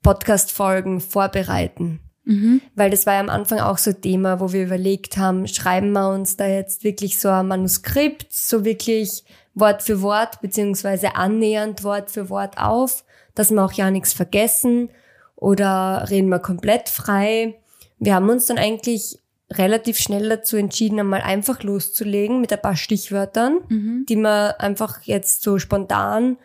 Podcast-Folgen 0.02 1.00
vorbereiten. 1.00 2.00
Mhm. 2.24 2.60
Weil 2.74 2.90
das 2.90 3.06
war 3.06 3.14
ja 3.14 3.20
am 3.20 3.28
Anfang 3.28 3.58
auch 3.58 3.78
so 3.78 3.92
Thema, 3.92 4.38
wo 4.38 4.52
wir 4.52 4.64
überlegt 4.64 5.16
haben, 5.16 5.48
schreiben 5.48 5.92
wir 5.92 6.10
uns 6.10 6.36
da 6.36 6.46
jetzt 6.46 6.84
wirklich 6.84 7.18
so 7.18 7.28
ein 7.28 7.48
Manuskript, 7.48 8.32
so 8.32 8.64
wirklich 8.64 9.24
Wort 9.54 9.82
für 9.82 10.02
Wort, 10.02 10.40
beziehungsweise 10.40 11.16
annähernd 11.16 11.82
Wort 11.84 12.10
für 12.10 12.30
Wort 12.30 12.58
auf, 12.58 13.04
dass 13.34 13.50
wir 13.50 13.64
auch 13.64 13.72
ja 13.72 13.90
nichts 13.90 14.12
vergessen 14.12 14.90
oder 15.34 16.06
reden 16.10 16.28
wir 16.28 16.38
komplett 16.38 16.88
frei. 16.88 17.60
Wir 17.98 18.14
haben 18.14 18.30
uns 18.30 18.46
dann 18.46 18.58
eigentlich 18.58 19.18
relativ 19.50 19.98
schnell 19.98 20.28
dazu 20.28 20.56
entschieden, 20.56 21.00
einmal 21.00 21.20
einfach 21.20 21.62
loszulegen 21.62 22.40
mit 22.40 22.52
ein 22.52 22.62
paar 22.62 22.76
Stichwörtern, 22.76 23.58
mhm. 23.68 24.06
die 24.08 24.16
wir 24.16 24.60
einfach 24.60 25.02
jetzt 25.02 25.42
so 25.42 25.58
spontan 25.58 26.38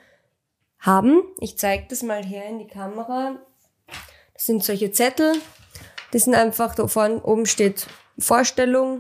haben. 0.88 1.22
Ich 1.40 1.58
zeige 1.58 1.86
das 1.90 2.02
mal 2.02 2.24
her 2.24 2.50
in 2.50 2.60
die 2.60 2.68
Kamera. 2.68 3.36
Das 4.34 4.46
sind 4.46 4.64
solche 4.64 4.92
Zettel. 4.92 5.36
Die 6.14 6.20
sind 6.20 6.34
einfach, 6.34 6.74
da 6.74 6.88
vorne 6.88 7.22
oben 7.22 7.46
steht 7.46 7.86
Vorstellung. 8.18 9.00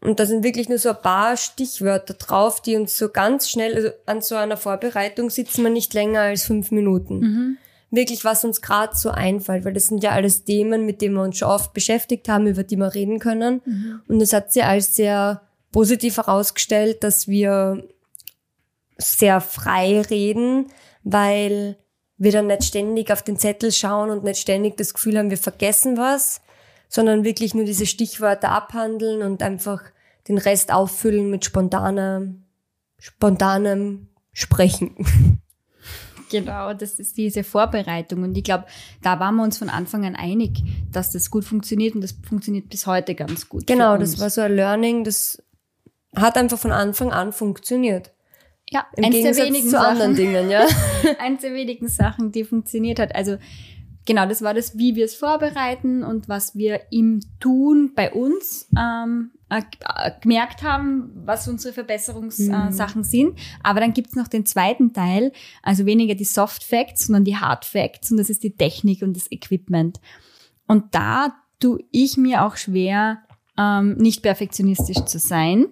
Und 0.00 0.20
da 0.20 0.26
sind 0.26 0.42
wirklich 0.42 0.68
nur 0.68 0.78
so 0.78 0.90
ein 0.90 1.00
paar 1.00 1.36
Stichwörter 1.36 2.14
drauf, 2.14 2.60
die 2.60 2.76
uns 2.76 2.98
so 2.98 3.08
ganz 3.08 3.48
schnell, 3.48 3.76
also 3.76 3.90
an 4.04 4.20
so 4.20 4.34
einer 4.34 4.56
Vorbereitung 4.56 5.30
sitzen 5.30 5.62
wir 5.62 5.70
nicht 5.70 5.94
länger 5.94 6.20
als 6.20 6.42
fünf 6.42 6.72
Minuten. 6.72 7.20
Mhm 7.20 7.58
wirklich, 7.92 8.24
was 8.24 8.44
uns 8.44 8.60
gerade 8.62 8.96
so 8.96 9.10
einfällt, 9.10 9.64
weil 9.64 9.74
das 9.74 9.86
sind 9.86 10.02
ja 10.02 10.10
alles 10.10 10.44
Themen, 10.44 10.84
mit 10.86 11.00
denen 11.00 11.14
wir 11.14 11.22
uns 11.22 11.38
schon 11.38 11.48
oft 11.48 11.72
beschäftigt 11.74 12.28
haben, 12.28 12.46
über 12.46 12.64
die 12.64 12.76
wir 12.76 12.94
reden 12.94 13.20
können. 13.20 13.60
Mhm. 13.64 14.00
Und 14.08 14.20
es 14.20 14.32
hat 14.32 14.52
sich 14.52 14.64
als 14.64 14.96
sehr 14.96 15.42
positiv 15.70 16.16
herausgestellt, 16.16 17.04
dass 17.04 17.28
wir 17.28 17.86
sehr 18.98 19.40
frei 19.40 20.00
reden, 20.02 20.66
weil 21.02 21.76
wir 22.18 22.32
dann 22.32 22.46
nicht 22.46 22.64
ständig 22.64 23.10
auf 23.10 23.22
den 23.22 23.36
Zettel 23.36 23.72
schauen 23.72 24.10
und 24.10 24.24
nicht 24.24 24.40
ständig 24.40 24.76
das 24.76 24.94
Gefühl 24.94 25.18
haben, 25.18 25.30
wir 25.30 25.38
vergessen 25.38 25.96
was, 25.96 26.40
sondern 26.88 27.24
wirklich 27.24 27.54
nur 27.54 27.64
diese 27.64 27.86
Stichwörter 27.86 28.50
abhandeln 28.50 29.22
und 29.22 29.42
einfach 29.42 29.82
den 30.28 30.38
Rest 30.38 30.72
auffüllen 30.72 31.30
mit 31.30 31.44
spontanem, 31.44 32.44
spontanem 32.98 34.08
Sprechen. 34.32 34.94
Genau, 36.32 36.72
das 36.72 36.98
ist 36.98 37.18
diese 37.18 37.44
Vorbereitung. 37.44 38.22
Und 38.22 38.34
ich 38.38 38.44
glaube, 38.44 38.64
da 39.02 39.20
waren 39.20 39.36
wir 39.36 39.42
uns 39.42 39.58
von 39.58 39.68
Anfang 39.68 40.06
an 40.06 40.16
einig, 40.16 40.62
dass 40.90 41.12
das 41.12 41.30
gut 41.30 41.44
funktioniert 41.44 41.94
und 41.94 42.00
das 42.00 42.12
funktioniert 42.26 42.70
bis 42.70 42.86
heute 42.86 43.14
ganz 43.14 43.50
gut. 43.50 43.66
Genau, 43.66 43.98
das 43.98 44.18
war 44.18 44.30
so 44.30 44.40
ein 44.40 44.56
Learning, 44.56 45.04
das 45.04 45.42
hat 46.16 46.38
einfach 46.38 46.58
von 46.58 46.72
Anfang 46.72 47.12
an 47.12 47.34
funktioniert. 47.34 48.12
Ja, 48.72 48.86
Im 48.96 49.04
eins 49.04 49.14
Gegensatz 49.14 49.36
der 49.36 49.46
wenigen 49.46 49.68
zu 49.68 49.78
anderen 49.78 50.16
Sachen, 50.16 50.32
Dingen, 50.32 50.50
ja. 50.50 50.66
eins 51.18 51.42
der 51.42 51.52
wenigen 51.52 51.88
Sachen, 51.88 52.32
die 52.32 52.44
funktioniert 52.44 52.98
hat. 52.98 53.14
Also 53.14 53.36
genau, 54.06 54.26
das 54.26 54.40
war 54.40 54.54
das, 54.54 54.78
wie 54.78 54.96
wir 54.96 55.04
es 55.04 55.14
vorbereiten 55.14 56.02
und 56.02 56.28
was 56.28 56.56
wir 56.56 56.80
im 56.90 57.20
Tun 57.38 57.92
bei 57.94 58.10
uns 58.12 58.68
ähm, 58.78 59.32
äh, 59.50 59.60
gemerkt 60.22 60.62
haben, 60.62 61.10
was 61.26 61.48
unsere 61.48 61.74
Verbesserungssachen 61.74 63.04
sind. 63.04 63.38
Aber 63.62 63.80
dann 63.80 63.92
gibt's 63.92 64.16
noch 64.16 64.28
den 64.28 64.46
zweiten 64.46 64.94
Teil, 64.94 65.32
also 65.62 65.84
weniger 65.84 66.14
die 66.14 66.24
Soft 66.24 66.64
Facts, 66.64 67.06
sondern 67.06 67.24
die 67.24 67.36
Hard 67.36 67.66
Facts 67.66 68.10
und 68.10 68.16
das 68.16 68.30
ist 68.30 68.42
die 68.42 68.56
Technik 68.56 69.02
und 69.02 69.14
das 69.14 69.30
Equipment. 69.30 70.00
Und 70.66 70.94
da 70.94 71.34
tue 71.60 71.84
ich 71.90 72.16
mir 72.16 72.46
auch 72.46 72.56
schwer, 72.56 73.18
ähm, 73.58 73.96
nicht 73.98 74.22
perfektionistisch 74.22 75.04
zu 75.04 75.18
sein. 75.18 75.66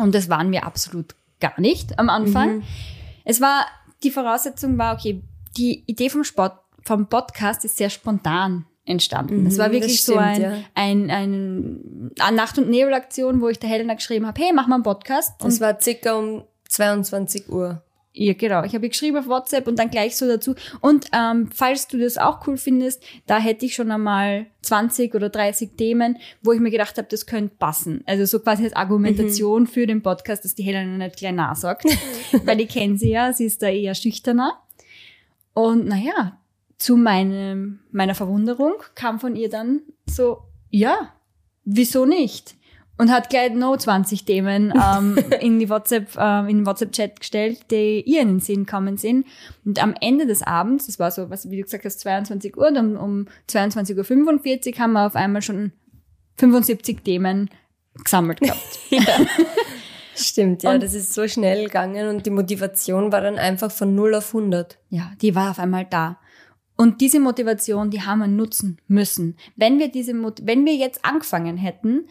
Und 0.00 0.14
das 0.14 0.30
waren 0.30 0.50
wir 0.50 0.64
absolut 0.64 1.14
gar 1.40 1.58
nicht 1.60 1.98
am 1.98 2.08
Anfang. 2.08 2.62
Es 3.24 3.40
war, 3.40 3.66
die 4.02 4.10
Voraussetzung 4.10 4.78
war, 4.78 4.94
okay, 4.94 5.22
die 5.56 5.84
Idee 5.86 6.10
vom 6.10 6.24
Sport, 6.24 6.58
vom 6.84 7.08
Podcast 7.08 7.64
ist 7.64 7.76
sehr 7.76 7.90
spontan 7.90 8.66
entstanden. 8.84 9.46
Es 9.46 9.58
war 9.58 9.68
Mhm, 9.68 9.72
wirklich 9.72 9.96
das 9.96 10.06
so 10.06 10.12
stimmt, 10.12 10.26
ein, 10.26 10.40
ja. 10.42 10.52
ein, 10.74 11.10
ein, 11.10 12.10
eine 12.18 12.36
Nacht- 12.36 12.58
und 12.58 12.70
Nebelaktion, 12.70 13.40
wo 13.40 13.48
ich 13.48 13.58
der 13.58 13.68
Helena 13.70 13.94
geschrieben 13.94 14.26
habe, 14.26 14.40
hey, 14.40 14.52
mach 14.54 14.66
mal 14.66 14.76
einen 14.76 14.84
Podcast. 14.84 15.42
Und 15.44 15.60
war 15.60 15.80
circa 15.80 16.14
um 16.14 16.44
22 16.68 17.48
Uhr. 17.50 17.82
Ja, 18.22 18.34
genau. 18.34 18.64
Ich 18.64 18.74
habe 18.74 18.84
ihr 18.84 18.90
geschrieben 18.90 19.16
auf 19.16 19.28
WhatsApp 19.28 19.66
und 19.66 19.78
dann 19.78 19.88
gleich 19.88 20.14
so 20.14 20.28
dazu. 20.28 20.54
Und 20.82 21.06
ähm, 21.14 21.48
falls 21.54 21.88
du 21.88 21.96
das 21.96 22.18
auch 22.18 22.46
cool 22.46 22.58
findest, 22.58 23.02
da 23.26 23.38
hätte 23.38 23.64
ich 23.64 23.74
schon 23.74 23.90
einmal 23.90 24.44
20 24.60 25.14
oder 25.14 25.30
30 25.30 25.70
Themen, 25.78 26.18
wo 26.42 26.52
ich 26.52 26.60
mir 26.60 26.70
gedacht 26.70 26.98
habe, 26.98 27.08
das 27.08 27.24
könnte 27.24 27.54
passen. 27.58 28.04
Also 28.04 28.26
so 28.26 28.40
quasi 28.40 28.64
als 28.64 28.76
Argumentation 28.76 29.66
für 29.66 29.86
den 29.86 30.02
Podcast, 30.02 30.44
dass 30.44 30.54
die 30.54 30.64
Helena 30.64 30.98
nicht 30.98 31.16
gleich 31.16 31.32
nachsagt. 31.32 31.86
Weil 32.44 32.60
ich 32.60 32.68
kenne 32.68 32.98
sie 32.98 33.08
ja, 33.08 33.32
sie 33.32 33.46
ist 33.46 33.62
da 33.62 33.68
eher 33.68 33.94
schüchterner. 33.94 34.60
Und 35.54 35.86
naja, 35.86 36.38
zu 36.76 36.98
meinem, 36.98 37.80
meiner 37.90 38.14
Verwunderung 38.14 38.74
kam 38.94 39.18
von 39.18 39.34
ihr 39.34 39.48
dann 39.48 39.80
so, 40.04 40.42
ja, 40.68 41.14
wieso 41.64 42.04
nicht? 42.04 42.54
Und 43.00 43.10
hat 43.10 43.30
gleich 43.30 43.54
noch 43.54 43.78
20 43.78 44.26
Themen 44.26 44.74
ähm, 44.76 45.16
in 45.40 45.58
die 45.58 45.70
WhatsApp, 45.70 46.08
ähm, 46.18 46.48
in 46.48 46.58
den 46.58 46.66
WhatsApp-Chat 46.66 47.20
gestellt, 47.20 47.70
die 47.70 48.02
ihr 48.02 48.20
in 48.20 48.28
den 48.28 48.40
Sinn 48.40 48.66
kommen 48.66 48.98
sind. 48.98 49.26
Und 49.64 49.82
am 49.82 49.94
Ende 50.02 50.26
des 50.26 50.42
Abends, 50.42 50.84
das 50.84 50.98
war 50.98 51.10
so, 51.10 51.30
was 51.30 51.48
wie 51.48 51.56
du 51.56 51.62
gesagt 51.62 51.86
hast, 51.86 52.00
22 52.00 52.58
Uhr, 52.58 52.70
dann 52.70 52.98
um 52.98 53.26
22.45 53.48 54.74
Uhr 54.74 54.78
haben 54.80 54.92
wir 54.92 55.06
auf 55.06 55.16
einmal 55.16 55.40
schon 55.40 55.72
75 56.36 57.00
Themen 57.02 57.48
gesammelt 58.04 58.40
gehabt. 58.40 58.60
Stimmt, 60.14 60.62
ja, 60.62 60.72
Und- 60.72 60.82
das 60.82 60.92
ist 60.92 61.14
so 61.14 61.26
schnell 61.26 61.64
gegangen 61.64 62.08
und 62.08 62.26
die 62.26 62.30
Motivation 62.30 63.12
war 63.12 63.22
dann 63.22 63.38
einfach 63.38 63.70
von 63.70 63.94
0 63.94 64.16
auf 64.16 64.34
100. 64.34 64.78
Ja, 64.90 65.12
die 65.22 65.34
war 65.34 65.52
auf 65.52 65.58
einmal 65.58 65.86
da. 65.86 66.18
Und 66.76 67.00
diese 67.00 67.20
Motivation, 67.20 67.90
die 67.90 68.02
haben 68.02 68.18
wir 68.18 68.26
nutzen 68.26 68.78
müssen. 68.88 69.36
Wenn 69.56 69.78
wir 69.78 69.90
diese, 69.90 70.12
wenn 70.12 70.66
wir 70.66 70.74
jetzt 70.74 71.04
angefangen 71.04 71.56
hätten, 71.56 72.06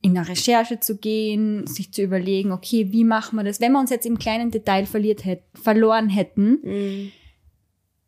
in 0.00 0.16
eine 0.16 0.28
Recherche 0.28 0.80
zu 0.80 0.96
gehen, 0.96 1.66
sich 1.66 1.92
zu 1.92 2.02
überlegen, 2.02 2.52
okay, 2.52 2.92
wie 2.92 3.04
machen 3.04 3.36
wir 3.36 3.44
das? 3.44 3.60
Wenn 3.60 3.72
wir 3.72 3.80
uns 3.80 3.90
jetzt 3.90 4.06
im 4.06 4.18
kleinen 4.18 4.50
Detail 4.50 4.86
verliert 4.86 5.24
hätt, 5.24 5.42
verloren 5.54 6.08
hätten, 6.08 7.10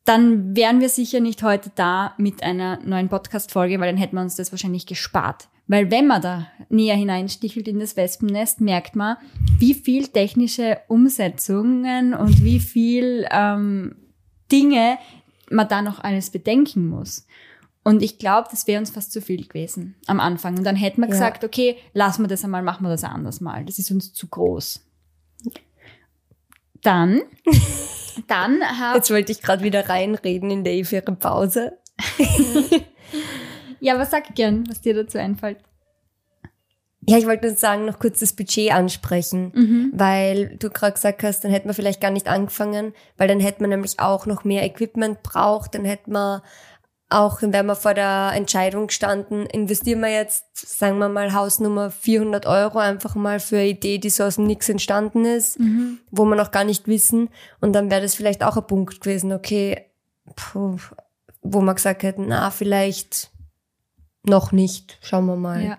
dann 0.04 0.56
wären 0.56 0.80
wir 0.80 0.88
sicher 0.88 1.20
nicht 1.20 1.42
heute 1.42 1.70
da 1.75 2.14
mit 2.16 2.42
einer 2.42 2.78
neuen 2.85 3.09
Podcast-Folge, 3.09 3.80
weil 3.80 3.90
dann 3.90 4.00
hätten 4.00 4.16
wir 4.16 4.23
uns 4.23 4.37
das 4.37 4.52
wahrscheinlich 4.52 4.87
gespart. 4.87 5.49
Weil 5.66 5.90
wenn 5.92 6.09
man 6.09 6.20
da 6.20 6.49
näher 6.68 6.97
hineinstichelt 6.97 7.68
in 7.68 7.78
das 7.78 7.97
Wespennest, 7.97 8.61
merkt 8.61 8.97
man, 8.97 9.16
wie 9.59 9.75
viel 9.75 10.09
technische 10.09 10.78
Umsetzungen 10.88 12.12
und 12.12 12.44
wie 12.44 12.59
viel 12.59 13.25
ähm, 13.30 13.94
Dinge 14.50 14.99
man 15.49 15.68
da 15.68 15.80
noch 15.80 16.02
alles 16.02 16.30
bedenken 16.30 16.88
muss. 16.88 17.26
Und 17.83 18.03
ich 18.03 18.19
glaube, 18.19 18.49
das 18.51 18.67
wäre 18.67 18.79
uns 18.81 18.91
fast 18.91 19.13
zu 19.13 19.23
viel 19.23 19.47
gewesen 19.47 19.97
am 20.07 20.21
Anfang. 20.21 20.57
Und 20.59 20.65
dann 20.65 20.77
hätten 20.77 21.01
wir 21.01 21.07
Ja. 21.07 21.13
gesagt, 21.13 21.45
okay, 21.45 21.77
lassen 21.95 22.23
wir 22.23 22.29
das 22.29 22.45
einmal, 22.45 22.63
machen 22.63 22.85
wir 22.85 22.91
das 22.91 23.05
anders 23.05 23.41
mal. 23.41 23.65
Das 23.65 23.79
ist 23.79 23.91
uns 23.91 24.13
zu 24.13 24.27
groß. 24.29 24.81
Dann, 26.83 27.23
dann 28.27 28.63
habe 28.79 28.99
Jetzt 28.99 29.11
wollte 29.11 29.33
ich 29.33 29.43
gerade 29.43 29.63
wieder 29.65 29.89
reinreden 29.89 30.51
in 30.51 30.65
der 30.65 30.75
ihre 30.75 31.03
Pause. 31.03 31.79
Ja, 33.83 33.99
was 33.99 34.11
sag 34.11 34.35
gern, 34.35 34.69
was 34.69 34.83
dir 34.83 34.93
dazu 34.95 35.17
einfällt? 35.17 35.57
Ja, 37.07 37.17
ich 37.17 37.25
wollte 37.27 37.47
nur 37.47 37.57
sagen, 37.57 37.87
noch 37.87 37.99
kurz 37.99 38.21
das 38.21 38.35
Budget 38.35 38.73
ansprechen, 38.73 39.91
weil 39.95 40.55
du 40.59 40.69
gerade 40.69 40.93
gesagt 40.93 41.23
hast, 41.23 41.43
dann 41.43 41.51
hätten 41.51 41.67
wir 41.67 41.73
vielleicht 41.75 42.03
gar 42.03 42.11
nicht 42.11 42.29
angefangen, 42.29 42.93
weil 43.17 43.27
dann 43.27 43.41
hätte 43.41 43.63
man 43.63 43.71
nämlich 43.71 43.99
auch 43.99 44.27
noch 44.27 44.45
mehr 44.45 44.65
Equipment 44.65 45.23
braucht, 45.23 45.75
dann 45.75 45.87
hätte 45.87 46.11
man 46.11 46.43
auch, 47.11 47.43
wären 47.43 47.67
wir 47.67 47.76
vor 47.76 47.95
der 47.95 48.33
Entscheidung 48.35 48.87
gestanden, 48.87 49.47
investieren 49.47 50.00
wir 50.00 50.11
jetzt, 50.11 50.45
sagen 50.55 50.99
wir 50.99 51.09
mal, 51.09 51.33
Hausnummer 51.35 51.90
400 51.90 52.47
Euro 52.47 52.79
einfach 52.79 53.14
mal 53.14 53.40
für 53.40 53.57
eine 53.57 53.69
Idee, 53.69 53.99
die 53.99 54.11
so 54.11 54.25
aus 54.25 54.37
dem 54.37 54.47
Nix 54.47 54.69
entstanden 54.69 55.25
ist, 55.25 55.59
wo 56.11 56.25
wir 56.25 56.37
noch 56.37 56.50
gar 56.50 56.64
nicht 56.64 56.87
wissen. 56.87 57.29
Und 57.61 57.73
dann 57.73 57.90
wäre 57.90 58.02
das 58.02 58.14
vielleicht 58.14 58.45
auch 58.45 58.57
ein 58.57 58.67
Punkt 58.67 59.00
gewesen, 59.00 59.33
okay, 59.33 59.87
puh, 60.37 60.76
wo 61.43 61.61
wir 61.61 61.75
gesagt 61.75 62.02
hätten, 62.02 62.29
na, 62.29 62.50
vielleicht 62.50 63.31
noch 64.23 64.52
nicht, 64.52 64.99
schauen 65.02 65.26
wir 65.26 65.37
mal. 65.37 65.62
Ja. 65.62 65.79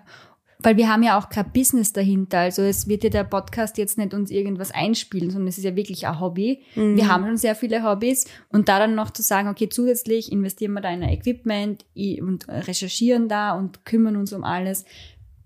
Weil 0.62 0.76
wir 0.76 0.88
haben 0.88 1.02
ja 1.02 1.18
auch 1.18 1.28
kein 1.28 1.52
Business 1.52 1.92
dahinter. 1.92 2.38
Also 2.38 2.62
es 2.62 2.86
wird 2.86 3.04
ja 3.04 3.10
der 3.10 3.24
Podcast 3.24 3.78
jetzt 3.78 3.98
nicht 3.98 4.14
uns 4.14 4.30
irgendwas 4.30 4.70
einspielen, 4.70 5.30
sondern 5.30 5.48
es 5.48 5.58
ist 5.58 5.64
ja 5.64 5.74
wirklich 5.74 6.06
ein 6.06 6.20
Hobby. 6.20 6.62
Wir 6.74 7.08
haben 7.08 7.26
schon 7.26 7.36
sehr 7.36 7.54
viele 7.56 7.82
Hobbys 7.82 8.26
und 8.48 8.68
da 8.68 8.78
dann 8.78 8.94
noch 8.94 9.10
zu 9.10 9.22
sagen, 9.22 9.48
okay, 9.48 9.68
zusätzlich 9.68 10.30
investieren 10.30 10.72
wir 10.74 10.80
da 10.80 10.90
in 10.90 11.02
ein 11.02 11.08
Equipment 11.08 11.84
und 12.20 12.48
recherchieren 12.48 13.28
da 13.28 13.52
und 13.52 13.84
kümmern 13.84 14.16
uns 14.16 14.32
um 14.32 14.44
alles. 14.44 14.84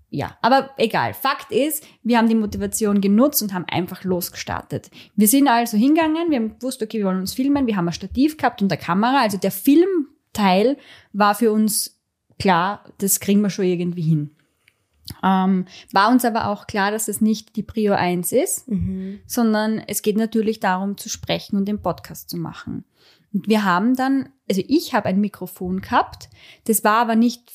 Ja, 0.09 0.37
aber 0.41 0.69
egal. 0.77 1.13
Fakt 1.13 1.51
ist, 1.51 1.85
wir 2.01 2.17
haben 2.17 2.29
die 2.29 2.35
Motivation 2.35 3.01
genutzt 3.01 3.41
und 3.41 3.53
haben 3.53 3.65
einfach 3.65 4.05
losgestartet. 4.05 4.89
Wir 5.15 5.27
sind 5.27 5.49
also 5.49 5.77
hingegangen, 5.77 6.29
wir 6.29 6.37
haben 6.37 6.59
gewusst, 6.59 6.81
okay, 6.81 6.99
wir 6.99 7.05
wollen 7.05 7.19
uns 7.19 7.33
filmen, 7.33 7.67
wir 7.67 7.75
haben 7.75 7.87
ein 7.89 7.93
Stativ 7.93 8.37
gehabt 8.37 8.61
und 8.61 8.71
eine 8.71 8.81
Kamera. 8.81 9.21
Also 9.21 9.37
der 9.37 9.51
Filmteil 9.51 10.77
war 11.11 11.35
für 11.35 11.51
uns 11.51 11.99
klar, 12.39 12.85
das 12.99 13.19
kriegen 13.19 13.41
wir 13.41 13.49
schon 13.49 13.65
irgendwie 13.65 14.03
hin. 14.03 14.29
Ähm, 15.23 15.65
war 15.91 16.09
uns 16.09 16.25
aber 16.25 16.47
auch 16.47 16.67
klar, 16.67 16.91
dass 16.91 17.07
es 17.07 17.21
nicht 17.21 17.55
die 17.55 17.63
Prio 17.63 17.93
1 17.93 18.31
ist, 18.31 18.65
sondern 19.25 19.79
es 19.79 20.01
geht 20.01 20.17
natürlich 20.17 20.59
darum 20.59 20.97
zu 20.97 21.09
sprechen 21.09 21.57
und 21.57 21.65
den 21.65 21.81
Podcast 21.81 22.29
zu 22.29 22.37
machen. 22.37 22.83
Und 23.33 23.47
wir 23.47 23.63
haben 23.63 23.95
dann, 23.95 24.29
also 24.49 24.61
ich 24.67 24.93
habe 24.93 25.07
ein 25.07 25.19
Mikrofon 25.19 25.81
gehabt, 25.81 26.29
das 26.65 26.83
war 26.83 27.01
aber 27.01 27.15
nicht, 27.15 27.51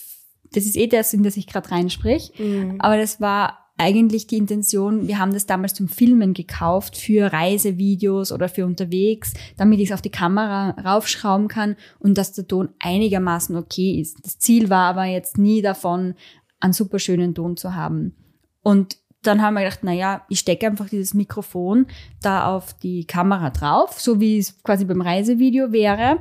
das 0.52 0.64
ist 0.64 0.76
eh 0.76 0.86
das, 0.86 1.12
in 1.12 1.22
das 1.22 1.36
ich 1.36 1.46
gerade 1.46 1.70
reinsprich, 1.70 2.32
aber 2.78 2.96
das 2.96 3.20
war 3.20 3.58
eigentlich 3.78 4.26
die 4.26 4.36
Intention, 4.36 5.08
wir 5.08 5.18
haben 5.18 5.32
das 5.32 5.46
damals 5.46 5.74
zum 5.74 5.88
Filmen 5.88 6.34
gekauft 6.34 6.96
für 6.96 7.32
Reisevideos 7.32 8.30
oder 8.30 8.48
für 8.48 8.64
unterwegs, 8.64 9.32
damit 9.56 9.80
ich 9.80 9.88
es 9.88 9.94
auf 9.94 10.02
die 10.02 10.10
Kamera 10.10 10.70
raufschrauben 10.70 11.48
kann 11.48 11.76
und 11.98 12.16
dass 12.16 12.32
der 12.32 12.46
Ton 12.46 12.68
einigermaßen 12.78 13.56
okay 13.56 13.98
ist. 14.00 14.18
Das 14.24 14.38
Ziel 14.38 14.70
war 14.70 14.88
aber 14.88 15.06
jetzt 15.06 15.36
nie 15.38 15.62
davon, 15.62 16.14
einen 16.62 16.72
super 16.72 16.98
schönen 16.98 17.34
Ton 17.34 17.56
zu 17.56 17.74
haben. 17.74 18.14
Und 18.62 18.96
dann 19.22 19.42
haben 19.42 19.54
wir 19.54 19.62
gedacht, 19.62 19.80
na 19.82 19.92
ja, 19.92 20.24
ich 20.28 20.40
stecke 20.40 20.66
einfach 20.66 20.88
dieses 20.88 21.14
Mikrofon 21.14 21.86
da 22.20 22.46
auf 22.54 22.74
die 22.74 23.06
Kamera 23.06 23.50
drauf, 23.50 24.00
so 24.00 24.20
wie 24.20 24.38
es 24.38 24.62
quasi 24.62 24.84
beim 24.84 25.00
Reisevideo 25.00 25.72
wäre. 25.72 26.18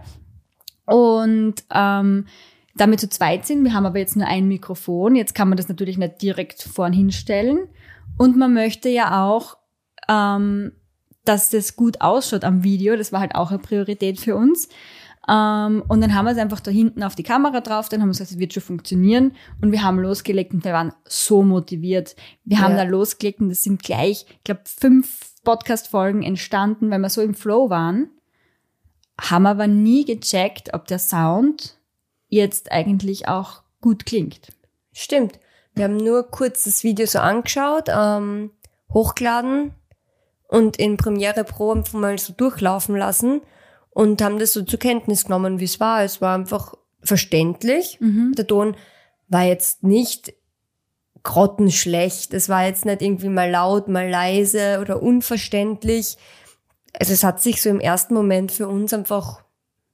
Und 0.85 1.55
ähm, 1.73 2.25
damit 2.75 2.99
zu 2.99 3.09
zweit 3.09 3.45
sind. 3.45 3.63
Wir 3.63 3.73
haben 3.73 3.85
aber 3.85 3.99
jetzt 3.99 4.15
nur 4.15 4.27
ein 4.27 4.47
Mikrofon. 4.47 5.15
Jetzt 5.15 5.35
kann 5.35 5.49
man 5.49 5.57
das 5.57 5.67
natürlich 5.67 5.97
nicht 5.97 6.21
direkt 6.21 6.61
vorn 6.61 6.93
hinstellen. 6.93 7.67
Und 8.17 8.37
man 8.37 8.53
möchte 8.53 8.89
ja 8.89 9.23
auch, 9.23 9.57
ähm, 10.07 10.71
dass 11.25 11.49
das 11.49 11.75
gut 11.75 12.01
ausschaut 12.01 12.43
am 12.43 12.63
Video. 12.63 12.95
Das 12.95 13.11
war 13.11 13.19
halt 13.19 13.35
auch 13.35 13.51
eine 13.51 13.59
Priorität 13.59 14.19
für 14.19 14.35
uns. 14.35 14.69
Ähm, 15.29 15.83
und 15.87 16.01
dann 16.01 16.15
haben 16.15 16.25
wir 16.25 16.31
es 16.31 16.37
einfach 16.37 16.59
da 16.59 16.71
hinten 16.71 17.03
auf 17.03 17.15
die 17.15 17.23
Kamera 17.23 17.61
drauf, 17.61 17.89
dann 17.89 18.01
haben 18.01 18.09
wir 18.09 18.13
gesagt, 18.13 18.31
es 18.31 18.39
wird 18.39 18.53
schon 18.53 18.63
funktionieren. 18.63 19.33
Und 19.61 19.71
wir 19.71 19.83
haben 19.83 19.99
losgelegt 19.99 20.53
und 20.53 20.63
wir 20.65 20.73
waren 20.73 20.93
so 21.05 21.43
motiviert. 21.43 22.15
Wir 22.43 22.59
haben 22.59 22.75
Ja. 22.75 22.83
da 22.85 22.89
losgelegt 22.89 23.39
und 23.39 23.51
es 23.51 23.63
sind 23.63 23.83
gleich, 23.83 24.25
ich 24.29 24.43
glaube, 24.43 24.61
fünf 24.65 25.31
Podcast-Folgen 25.43 26.23
entstanden, 26.23 26.89
weil 26.89 26.99
wir 26.99 27.09
so 27.09 27.21
im 27.21 27.33
Flow 27.35 27.69
waren. 27.69 28.09
Haben 29.19 29.45
aber 29.45 29.67
nie 29.67 30.05
gecheckt, 30.05 30.73
ob 30.73 30.87
der 30.87 30.99
Sound 30.99 31.77
jetzt 32.27 32.71
eigentlich 32.71 33.27
auch 33.27 33.61
gut 33.81 34.05
klingt. 34.05 34.47
Stimmt. 34.93 35.39
Wir 35.75 35.85
haben 35.85 35.97
nur 35.97 36.23
kurz 36.29 36.63
das 36.63 36.83
Video 36.83 37.05
so 37.05 37.19
angeschaut, 37.19 37.85
ähm, 37.89 38.51
hochgeladen 38.93 39.73
und 40.47 40.77
in 40.77 40.97
Premiere 40.97 41.43
Pro 41.43 41.71
einfach 41.71 41.93
mal 41.97 42.17
so 42.17 42.33
durchlaufen 42.33 42.95
lassen 42.95 43.41
und 43.91 44.21
haben 44.21 44.39
das 44.39 44.53
so 44.53 44.63
zur 44.63 44.79
Kenntnis 44.79 45.25
genommen, 45.25 45.59
wie 45.59 45.65
es 45.65 45.79
war. 45.79 46.03
Es 46.03 46.21
war 46.21 46.35
einfach 46.35 46.73
verständlich. 47.01 47.97
Mhm. 47.99 48.33
Der 48.37 48.47
Ton 48.47 48.75
war 49.27 49.43
jetzt 49.43 49.83
nicht 49.83 50.33
grottenschlecht. 51.23 52.33
Es 52.33 52.49
war 52.49 52.65
jetzt 52.65 52.85
nicht 52.85 53.01
irgendwie 53.01 53.29
mal 53.29 53.49
laut, 53.49 53.87
mal 53.87 54.09
leise 54.09 54.79
oder 54.81 55.01
unverständlich. 55.01 56.17
Also 56.99 57.13
es 57.13 57.23
hat 57.23 57.41
sich 57.41 57.61
so 57.61 57.69
im 57.69 57.79
ersten 57.79 58.13
Moment 58.13 58.51
für 58.51 58.67
uns 58.67 58.93
einfach 58.93 59.43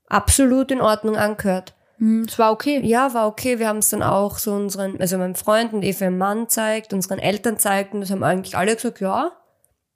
absolut 0.08 0.72
in 0.72 0.82
Ordnung 0.82 1.16
angehört. 1.16 1.76
Hm, 1.98 2.26
Es 2.28 2.40
war 2.40 2.52
okay. 2.52 2.80
Ja, 2.86 3.14
war 3.14 3.28
okay. 3.28 3.60
Wir 3.60 3.68
haben 3.68 3.80
es 3.80 3.90
dann 3.90 4.04
auch 4.04 4.38
so 4.38 4.54
unseren, 4.54 5.00
also 5.02 5.18
meinem 5.18 5.36
Freund 5.36 5.74
und 5.74 5.84
Eva 5.84 6.10
Mann 6.10 6.48
zeigt, 6.50 6.94
unseren 6.94 7.20
Eltern 7.20 7.58
zeigt 7.58 7.94
und 7.94 8.02
das 8.02 8.12
haben 8.12 8.24
eigentlich 8.24 8.58
alle 8.58 8.76
gesagt, 8.76 9.02
ja, 9.02 9.32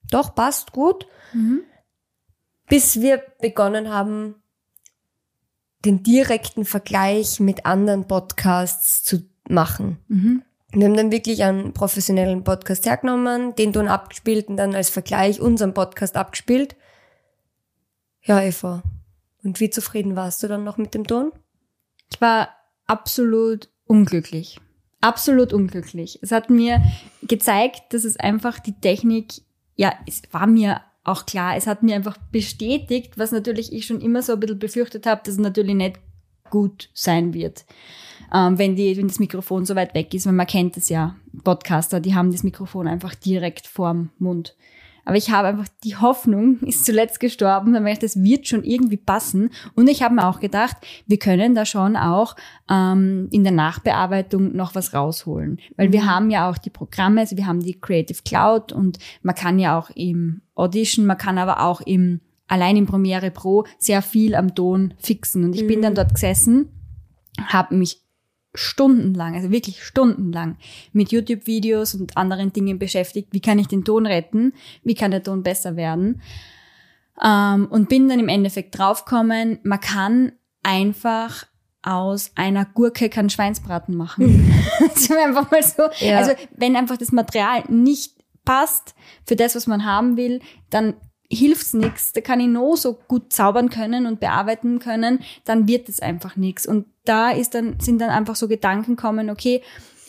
doch, 0.09 0.35
passt 0.35 0.73
gut. 0.73 1.07
Mhm. 1.33 1.61
Bis 2.71 3.01
wir 3.01 3.21
begonnen 3.41 3.89
haben, 3.89 4.35
den 5.83 6.03
direkten 6.03 6.63
Vergleich 6.63 7.41
mit 7.41 7.65
anderen 7.65 8.07
Podcasts 8.07 9.03
zu 9.03 9.27
machen. 9.49 9.97
Mhm. 10.07 10.43
Wir 10.71 10.87
haben 10.87 10.95
dann 10.95 11.11
wirklich 11.11 11.43
einen 11.43 11.73
professionellen 11.73 12.45
Podcast 12.45 12.85
hergenommen, 12.85 13.55
den 13.55 13.73
Ton 13.73 13.89
abgespielt 13.89 14.47
und 14.47 14.55
dann 14.55 14.73
als 14.73 14.89
Vergleich 14.89 15.41
unseren 15.41 15.73
Podcast 15.73 16.15
abgespielt. 16.15 16.77
Ja, 18.21 18.41
Eva. 18.41 18.83
Und 19.43 19.59
wie 19.59 19.69
zufrieden 19.69 20.15
warst 20.15 20.41
du 20.41 20.47
dann 20.47 20.63
noch 20.63 20.77
mit 20.77 20.93
dem 20.93 21.05
Ton? 21.05 21.33
Ich 22.09 22.21
war 22.21 22.55
absolut 22.87 23.67
unglücklich. 23.85 24.61
Absolut 25.01 25.51
unglücklich. 25.51 26.19
Es 26.21 26.31
hat 26.31 26.49
mir 26.49 26.81
gezeigt, 27.21 27.93
dass 27.93 28.05
es 28.05 28.15
einfach 28.15 28.59
die 28.59 28.79
Technik, 28.79 29.41
ja, 29.75 29.91
es 30.07 30.21
war 30.31 30.47
mir 30.47 30.79
auch 31.03 31.25
klar, 31.25 31.55
es 31.55 31.67
hat 31.67 31.83
mir 31.83 31.95
einfach 31.95 32.17
bestätigt, 32.31 33.17
was 33.17 33.31
natürlich 33.31 33.73
ich 33.73 33.85
schon 33.85 34.01
immer 34.01 34.21
so 34.21 34.33
ein 34.33 34.39
bisschen 34.39 34.59
befürchtet 34.59 35.05
habe, 35.05 35.21
dass 35.23 35.35
es 35.35 35.39
natürlich 35.39 35.75
nicht 35.75 35.99
gut 36.49 36.89
sein 36.93 37.33
wird, 37.33 37.65
ähm, 38.33 38.57
wenn, 38.59 38.75
die, 38.75 38.95
wenn 38.97 39.07
das 39.07 39.19
Mikrofon 39.19 39.65
so 39.65 39.75
weit 39.75 39.95
weg 39.95 40.13
ist, 40.13 40.25
weil 40.25 40.33
man 40.33 40.47
kennt 40.47 40.77
es 40.77 40.89
ja, 40.89 41.15
Podcaster, 41.43 41.99
die 41.99 42.13
haben 42.13 42.31
das 42.31 42.43
Mikrofon 42.43 42.87
einfach 42.87 43.15
direkt 43.15 43.65
vorm 43.65 44.11
Mund. 44.19 44.55
Aber 45.05 45.17
ich 45.17 45.31
habe 45.31 45.49
einfach, 45.49 45.67
die 45.83 45.95
Hoffnung 45.95 46.59
ist 46.61 46.85
zuletzt 46.85 47.19
gestorben, 47.19 47.73
dann 47.73 47.83
merke 47.83 48.05
ich, 48.05 48.13
das 48.13 48.23
wird 48.23 48.47
schon 48.47 48.63
irgendwie 48.63 48.97
passen. 48.97 49.49
Und 49.75 49.89
ich 49.89 50.03
habe 50.03 50.15
mir 50.15 50.27
auch 50.27 50.39
gedacht, 50.39 50.77
wir 51.07 51.17
können 51.19 51.55
da 51.55 51.65
schon 51.65 51.95
auch 51.95 52.35
ähm, 52.69 53.27
in 53.31 53.43
der 53.43 53.53
Nachbearbeitung 53.53 54.55
noch 54.55 54.75
was 54.75 54.93
rausholen. 54.93 55.59
Weil 55.77 55.91
wir 55.91 56.05
haben 56.05 56.29
ja 56.29 56.49
auch 56.49 56.57
die 56.57 56.69
Programme, 56.69 57.21
also 57.21 57.37
wir 57.37 57.47
haben 57.47 57.61
die 57.61 57.79
Creative 57.79 58.19
Cloud 58.23 58.71
und 58.71 58.99
man 59.21 59.35
kann 59.35 59.59
ja 59.59 59.77
auch 59.77 59.89
im 59.95 60.41
Audition, 60.55 61.05
man 61.05 61.17
kann 61.17 61.37
aber 61.37 61.61
auch 61.61 61.81
im, 61.81 62.21
allein 62.47 62.77
im 62.77 62.85
Premiere 62.85 63.31
Pro 63.31 63.65
sehr 63.77 64.01
viel 64.01 64.35
am 64.35 64.53
Ton 64.53 64.93
fixen. 64.97 65.43
Und 65.43 65.55
ich 65.55 65.65
bin 65.65 65.81
dann 65.81 65.95
dort 65.95 66.13
gesessen, 66.13 66.69
habe 67.47 67.75
mich 67.75 68.01
stundenlang, 68.53 69.35
also 69.35 69.51
wirklich 69.51 69.83
stundenlang 69.83 70.57
mit 70.91 71.11
YouTube-Videos 71.11 71.95
und 71.95 72.17
anderen 72.17 72.51
Dingen 72.51 72.79
beschäftigt. 72.79 73.29
Wie 73.31 73.39
kann 73.39 73.59
ich 73.59 73.67
den 73.67 73.85
Ton 73.85 74.05
retten? 74.05 74.53
Wie 74.83 74.95
kann 74.95 75.11
der 75.11 75.23
Ton 75.23 75.43
besser 75.43 75.75
werden? 75.75 76.21
Ähm, 77.23 77.67
und 77.67 77.89
bin 77.89 78.09
dann 78.09 78.19
im 78.19 78.29
Endeffekt 78.29 78.77
draufgekommen, 78.77 79.59
man 79.63 79.79
kann 79.79 80.33
einfach 80.63 81.45
aus 81.83 82.31
einer 82.35 82.65
Gurke 82.65 83.09
keinen 83.09 83.29
Schweinsbraten 83.29 83.95
machen. 83.95 84.51
das 84.79 85.03
ist 85.03 85.11
einfach 85.11 85.49
mal 85.49 85.63
so. 85.63 85.83
Ja. 85.99 86.19
Also 86.19 86.33
wenn 86.55 86.75
einfach 86.75 86.97
das 86.97 87.11
Material 87.11 87.63
nicht 87.69 88.21
passt 88.45 88.95
für 89.25 89.35
das, 89.35 89.55
was 89.55 89.67
man 89.67 89.85
haben 89.85 90.17
will, 90.17 90.41
dann 90.69 90.95
hilft's 91.31 91.73
nix. 91.73 92.13
Da 92.13 92.21
kann 92.21 92.39
ich 92.39 92.47
noch 92.47 92.75
so 92.75 92.99
gut 93.07 93.33
zaubern 93.33 93.69
können 93.69 94.05
und 94.05 94.19
bearbeiten 94.19 94.79
können, 94.79 95.19
dann 95.45 95.67
wird 95.67 95.89
es 95.89 95.99
einfach 96.01 96.35
nix. 96.35 96.65
Und 96.65 96.85
da 97.05 97.31
ist 97.31 97.55
dann, 97.55 97.79
sind 97.79 97.99
dann 97.99 98.09
einfach 98.09 98.35
so 98.35 98.47
Gedanken 98.47 98.95
kommen, 98.95 99.29
okay, 99.29 99.61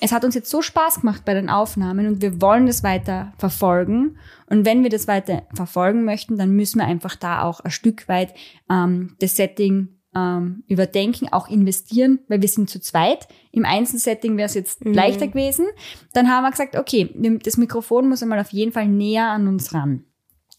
es 0.05 0.11
hat 0.11 0.25
uns 0.25 0.35
jetzt 0.35 0.51
so 0.51 0.63
Spaß 0.63 1.01
gemacht 1.01 1.25
bei 1.25 1.33
den 1.33 1.49
Aufnahmen 1.49 2.09
und 2.09 2.23
wir 2.23 2.41
wollen 2.41 2.67
das 2.67 2.83
weiter 2.83 3.33
verfolgen. 3.39 4.19
Und 4.47 4.67
wenn 4.67 4.83
wir 4.83 4.91
das 4.91 5.07
weiter 5.07 5.45
verfolgen 5.55 6.05
möchten, 6.05 6.37
dann 6.37 6.51
müssen 6.51 6.81
wir 6.81 6.87
einfach 6.87 7.15
da 7.15 7.45
auch 7.45 7.61
ein 7.61 7.71
Stück 7.71 8.09
weit 8.09 8.35
ähm, 8.69 9.15
das 9.21 9.37
Setting 9.37 10.01
ähm, 10.15 10.65
überdenken, 10.67 11.29
auch 11.33 11.49
investieren, 11.49 12.19
weil 12.27 12.43
wir 12.43 12.49
sind 12.49 12.69
zu 12.69 12.81
zweit. 12.81 13.29
Im 13.53 13.65
Einzelsetting 13.65 14.37
wäre 14.37 14.47
es 14.47 14.55
jetzt 14.55 14.85
leichter 14.85 15.29
gewesen. 15.29 15.67
Dann 16.13 16.29
haben 16.29 16.43
wir 16.43 16.51
gesagt, 16.51 16.77
okay, 16.77 17.09
das 17.43 17.57
Mikrofon 17.57 18.09
muss 18.09 18.23
einmal 18.23 18.41
auf 18.41 18.53
jeden 18.53 18.73
Fall 18.73 18.89
näher 18.89 19.29
an 19.29 19.47
uns 19.47 19.73
ran. 19.73 20.05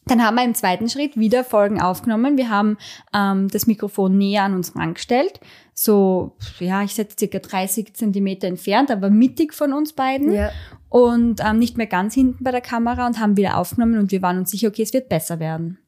Dann 0.06 0.24
haben 0.24 0.36
wir 0.36 0.44
im 0.44 0.54
zweiten 0.54 0.90
Schritt 0.90 1.18
wieder 1.18 1.44
Folgen 1.44 1.82
aufgenommen. 1.82 2.38
Wir 2.38 2.50
haben 2.50 2.78
ähm, 3.14 3.48
das 3.48 3.68
Mikrofon 3.68 4.18
näher 4.18 4.44
an 4.44 4.54
uns 4.54 4.76
rangestellt. 4.76 5.40
So, 5.74 6.36
ja, 6.60 6.84
ich 6.84 6.94
setze 6.94 7.16
circa 7.18 7.40
30 7.40 7.96
Zentimeter 7.96 8.48
entfernt, 8.48 8.92
aber 8.92 9.10
mittig 9.10 9.54
von 9.54 9.74
uns 9.74 9.94
beiden. 9.94 10.34
Ja. 10.34 10.52
Und 10.90 11.42
ähm, 11.44 11.58
nicht 11.58 11.78
mehr 11.78 11.88
ganz 11.88 12.14
hinten 12.14 12.44
bei 12.44 12.52
der 12.52 12.62
Kamera 12.62 13.08
und 13.08 13.20
haben 13.20 13.38
wieder 13.38 13.58
aufgenommen 13.58 13.98
und 13.98 14.12
wir 14.12 14.22
waren 14.22 14.38
uns 14.38 14.52
sicher, 14.52 14.68
okay, 14.68 14.84
es 14.84 14.94
wird 14.94 15.10
besser 15.10 15.40
werden. 15.40 15.80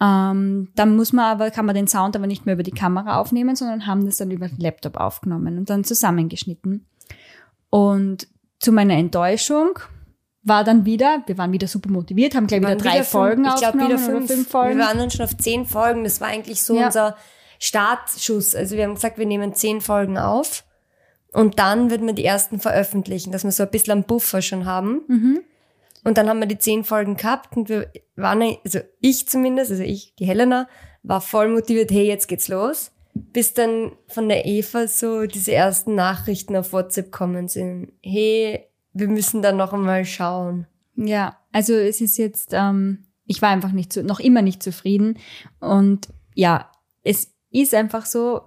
Ähm, 0.00 0.68
dann 0.74 0.96
muss 0.96 1.12
man 1.12 1.26
aber, 1.26 1.50
kann 1.50 1.66
man 1.66 1.74
den 1.74 1.86
Sound 1.86 2.16
aber 2.16 2.26
nicht 2.26 2.46
mehr 2.46 2.54
über 2.54 2.62
die 2.62 2.72
Kamera 2.72 3.20
aufnehmen, 3.20 3.54
sondern 3.54 3.86
haben 3.86 4.04
das 4.06 4.16
dann 4.16 4.30
über 4.30 4.48
den 4.48 4.58
Laptop 4.58 4.96
aufgenommen 4.96 5.58
und 5.58 5.70
dann 5.70 5.84
zusammengeschnitten. 5.84 6.86
Und 7.70 8.26
zu 8.58 8.72
meiner 8.72 8.94
Enttäuschung 8.94 9.78
war 10.44 10.64
dann 10.64 10.84
wieder, 10.84 11.22
wir 11.26 11.38
waren 11.38 11.52
wieder 11.52 11.68
super 11.68 11.90
motiviert, 11.90 12.34
haben 12.34 12.46
gleich 12.46 12.60
wieder 12.60 12.76
drei 12.76 12.94
wieder 12.94 13.04
Folgen 13.04 13.44
fünf, 13.44 13.54
ich 13.54 13.60
glaube 13.60 13.78
wieder 13.78 13.98
fünf. 13.98 14.30
fünf 14.30 14.48
Folgen. 14.48 14.78
Wir 14.78 14.86
waren 14.86 14.98
dann 14.98 15.10
schon 15.10 15.24
auf 15.24 15.36
zehn 15.36 15.66
Folgen. 15.66 16.04
Das 16.04 16.20
war 16.20 16.28
eigentlich 16.28 16.62
so 16.62 16.76
Ja. 16.76 16.86
unser 16.86 17.16
Startschuss. 17.60 18.54
Also 18.54 18.76
wir 18.76 18.84
haben 18.84 18.94
gesagt, 18.94 19.18
wir 19.18 19.26
nehmen 19.26 19.54
zehn 19.54 19.80
Folgen 19.80 20.18
auf 20.18 20.64
und 21.32 21.58
dann 21.58 21.90
wird 21.90 22.02
man 22.02 22.16
die 22.16 22.24
ersten 22.24 22.58
veröffentlichen, 22.58 23.30
dass 23.32 23.44
wir 23.44 23.52
so 23.52 23.62
ein 23.62 23.70
bisschen 23.70 23.92
einen 23.92 24.04
Buffer 24.04 24.42
schon 24.42 24.66
haben. 24.66 25.02
Mhm. 25.06 25.40
Und 26.04 26.18
dann 26.18 26.28
haben 26.28 26.40
wir 26.40 26.46
die 26.48 26.58
zehn 26.58 26.82
Folgen 26.82 27.16
gehabt 27.16 27.56
und 27.56 27.68
wir 27.68 27.88
waren, 28.16 28.56
also 28.64 28.80
ich 29.00 29.28
zumindest, 29.28 29.70
also 29.70 29.84
ich, 29.84 30.14
die 30.16 30.26
Helena, 30.26 30.68
war 31.04 31.20
voll 31.20 31.48
motiviert, 31.48 31.92
hey, 31.92 32.06
jetzt 32.06 32.26
geht's 32.26 32.48
los. 32.48 32.90
Bis 33.14 33.54
dann 33.54 33.92
von 34.08 34.28
der 34.28 34.46
Eva 34.46 34.88
so 34.88 35.26
diese 35.26 35.52
ersten 35.52 35.94
Nachrichten 35.94 36.56
auf 36.56 36.72
WhatsApp 36.72 37.12
kommen 37.12 37.46
sind. 37.46 37.92
Hey, 38.02 38.66
wir 38.92 39.08
müssen 39.08 39.42
dann 39.42 39.56
noch 39.56 39.72
einmal 39.72 40.04
schauen. 40.04 40.66
Ja, 40.96 41.36
also 41.52 41.74
es 41.74 42.00
ist 42.00 42.18
jetzt, 42.18 42.50
ähm, 42.52 43.04
ich 43.24 43.40
war 43.42 43.50
einfach 43.50 43.72
nicht 43.72 43.92
zu, 43.92 44.02
noch 44.02 44.20
immer 44.20 44.42
nicht 44.42 44.62
zufrieden. 44.62 45.18
Und 45.60 46.08
ja, 46.34 46.70
es 47.02 47.32
ist 47.50 47.74
einfach 47.74 48.06
so, 48.06 48.42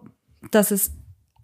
dass 0.51 0.71
es 0.71 0.91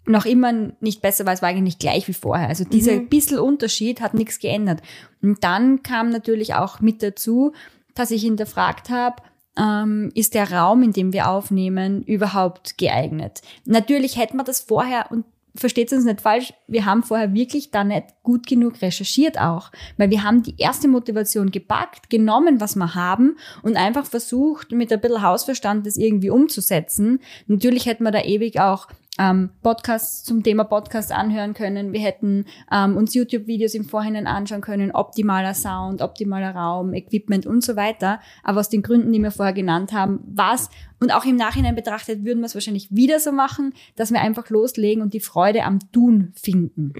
noch 0.04 0.26
immer 0.26 0.52
nicht 0.80 1.00
besser 1.00 1.26
war, 1.26 1.32
es 1.32 1.42
war 1.42 1.48
eigentlich 1.48 1.62
nicht 1.62 1.80
gleich 1.80 2.08
wie 2.08 2.12
vorher. 2.12 2.48
Also 2.48 2.64
dieser 2.64 2.98
bisschen 2.98 3.38
Unterschied 3.38 4.00
hat 4.00 4.14
nichts 4.14 4.40
geändert. 4.40 4.82
Und 5.20 5.44
dann 5.44 5.82
kam 5.82 6.10
natürlich 6.10 6.54
auch 6.54 6.80
mit 6.80 7.02
dazu, 7.02 7.52
dass 7.94 8.10
ich 8.10 8.22
hinterfragt 8.22 8.90
habe, 8.90 9.22
ähm, 9.56 10.10
ist 10.14 10.34
der 10.34 10.50
Raum, 10.50 10.82
in 10.82 10.92
dem 10.92 11.12
wir 11.12 11.28
aufnehmen, 11.28 12.02
überhaupt 12.02 12.78
geeignet? 12.78 13.42
Natürlich 13.64 14.16
hätte 14.16 14.36
man 14.36 14.46
das 14.46 14.60
vorher 14.60 15.10
und 15.10 15.24
versteht 15.54 15.92
uns 15.92 16.04
nicht 16.04 16.20
falsch, 16.20 16.52
wir 16.66 16.84
haben 16.86 17.02
vorher 17.02 17.34
wirklich 17.34 17.70
da 17.70 17.84
nicht 17.84 18.06
gut 18.22 18.46
genug 18.46 18.80
recherchiert 18.80 19.38
auch, 19.38 19.70
weil 19.96 20.10
wir 20.10 20.22
haben 20.22 20.42
die 20.42 20.54
erste 20.58 20.88
Motivation 20.88 21.50
gepackt, 21.50 22.10
genommen, 22.10 22.60
was 22.60 22.76
wir 22.76 22.94
haben 22.94 23.36
und 23.62 23.76
einfach 23.76 24.06
versucht, 24.06 24.72
mit 24.72 24.92
ein 24.92 25.00
bisschen 25.00 25.22
Hausverstand 25.22 25.86
das 25.86 25.96
irgendwie 25.96 26.30
umzusetzen. 26.30 27.20
Natürlich 27.46 27.86
hätten 27.86 28.04
wir 28.04 28.12
da 28.12 28.22
ewig 28.22 28.60
auch 28.60 28.88
ähm, 29.18 29.50
Podcasts 29.62 30.24
zum 30.24 30.42
Thema 30.42 30.64
Podcast 30.64 31.12
anhören 31.12 31.52
können. 31.52 31.92
Wir 31.92 32.00
hätten 32.00 32.46
ähm, 32.72 32.96
uns 32.96 33.14
YouTube-Videos 33.14 33.74
im 33.74 33.84
Vorhinein 33.84 34.26
anschauen 34.26 34.62
können, 34.62 34.90
optimaler 34.90 35.54
Sound, 35.54 36.00
optimaler 36.00 36.54
Raum, 36.54 36.94
Equipment 36.94 37.46
und 37.46 37.62
so 37.62 37.76
weiter. 37.76 38.20
Aber 38.42 38.60
aus 38.60 38.70
den 38.70 38.82
Gründen, 38.82 39.12
die 39.12 39.20
wir 39.20 39.30
vorher 39.30 39.52
genannt 39.52 39.92
haben, 39.92 40.20
was 40.24 40.70
und 40.98 41.12
auch 41.12 41.24
im 41.24 41.36
Nachhinein 41.36 41.74
betrachtet, 41.74 42.24
würden 42.24 42.40
wir 42.40 42.46
es 42.46 42.54
wahrscheinlich 42.54 42.94
wieder 42.94 43.20
so 43.20 43.32
machen, 43.32 43.74
dass 43.96 44.12
wir 44.12 44.20
einfach 44.20 44.48
loslegen 44.48 45.02
und 45.02 45.12
die 45.12 45.20
Freude 45.20 45.64
am 45.64 45.78
Tun 45.92 46.32
finden. 46.34 46.92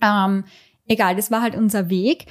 Ähm, 0.00 0.44
egal, 0.86 1.16
das 1.16 1.30
war 1.30 1.42
halt 1.42 1.56
unser 1.56 1.90
Weg. 1.90 2.26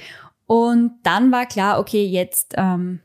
Und 0.46 0.92
dann 1.02 1.30
war 1.30 1.46
klar, 1.46 1.78
okay, 1.78 2.04
jetzt, 2.06 2.54
ähm, 2.56 3.00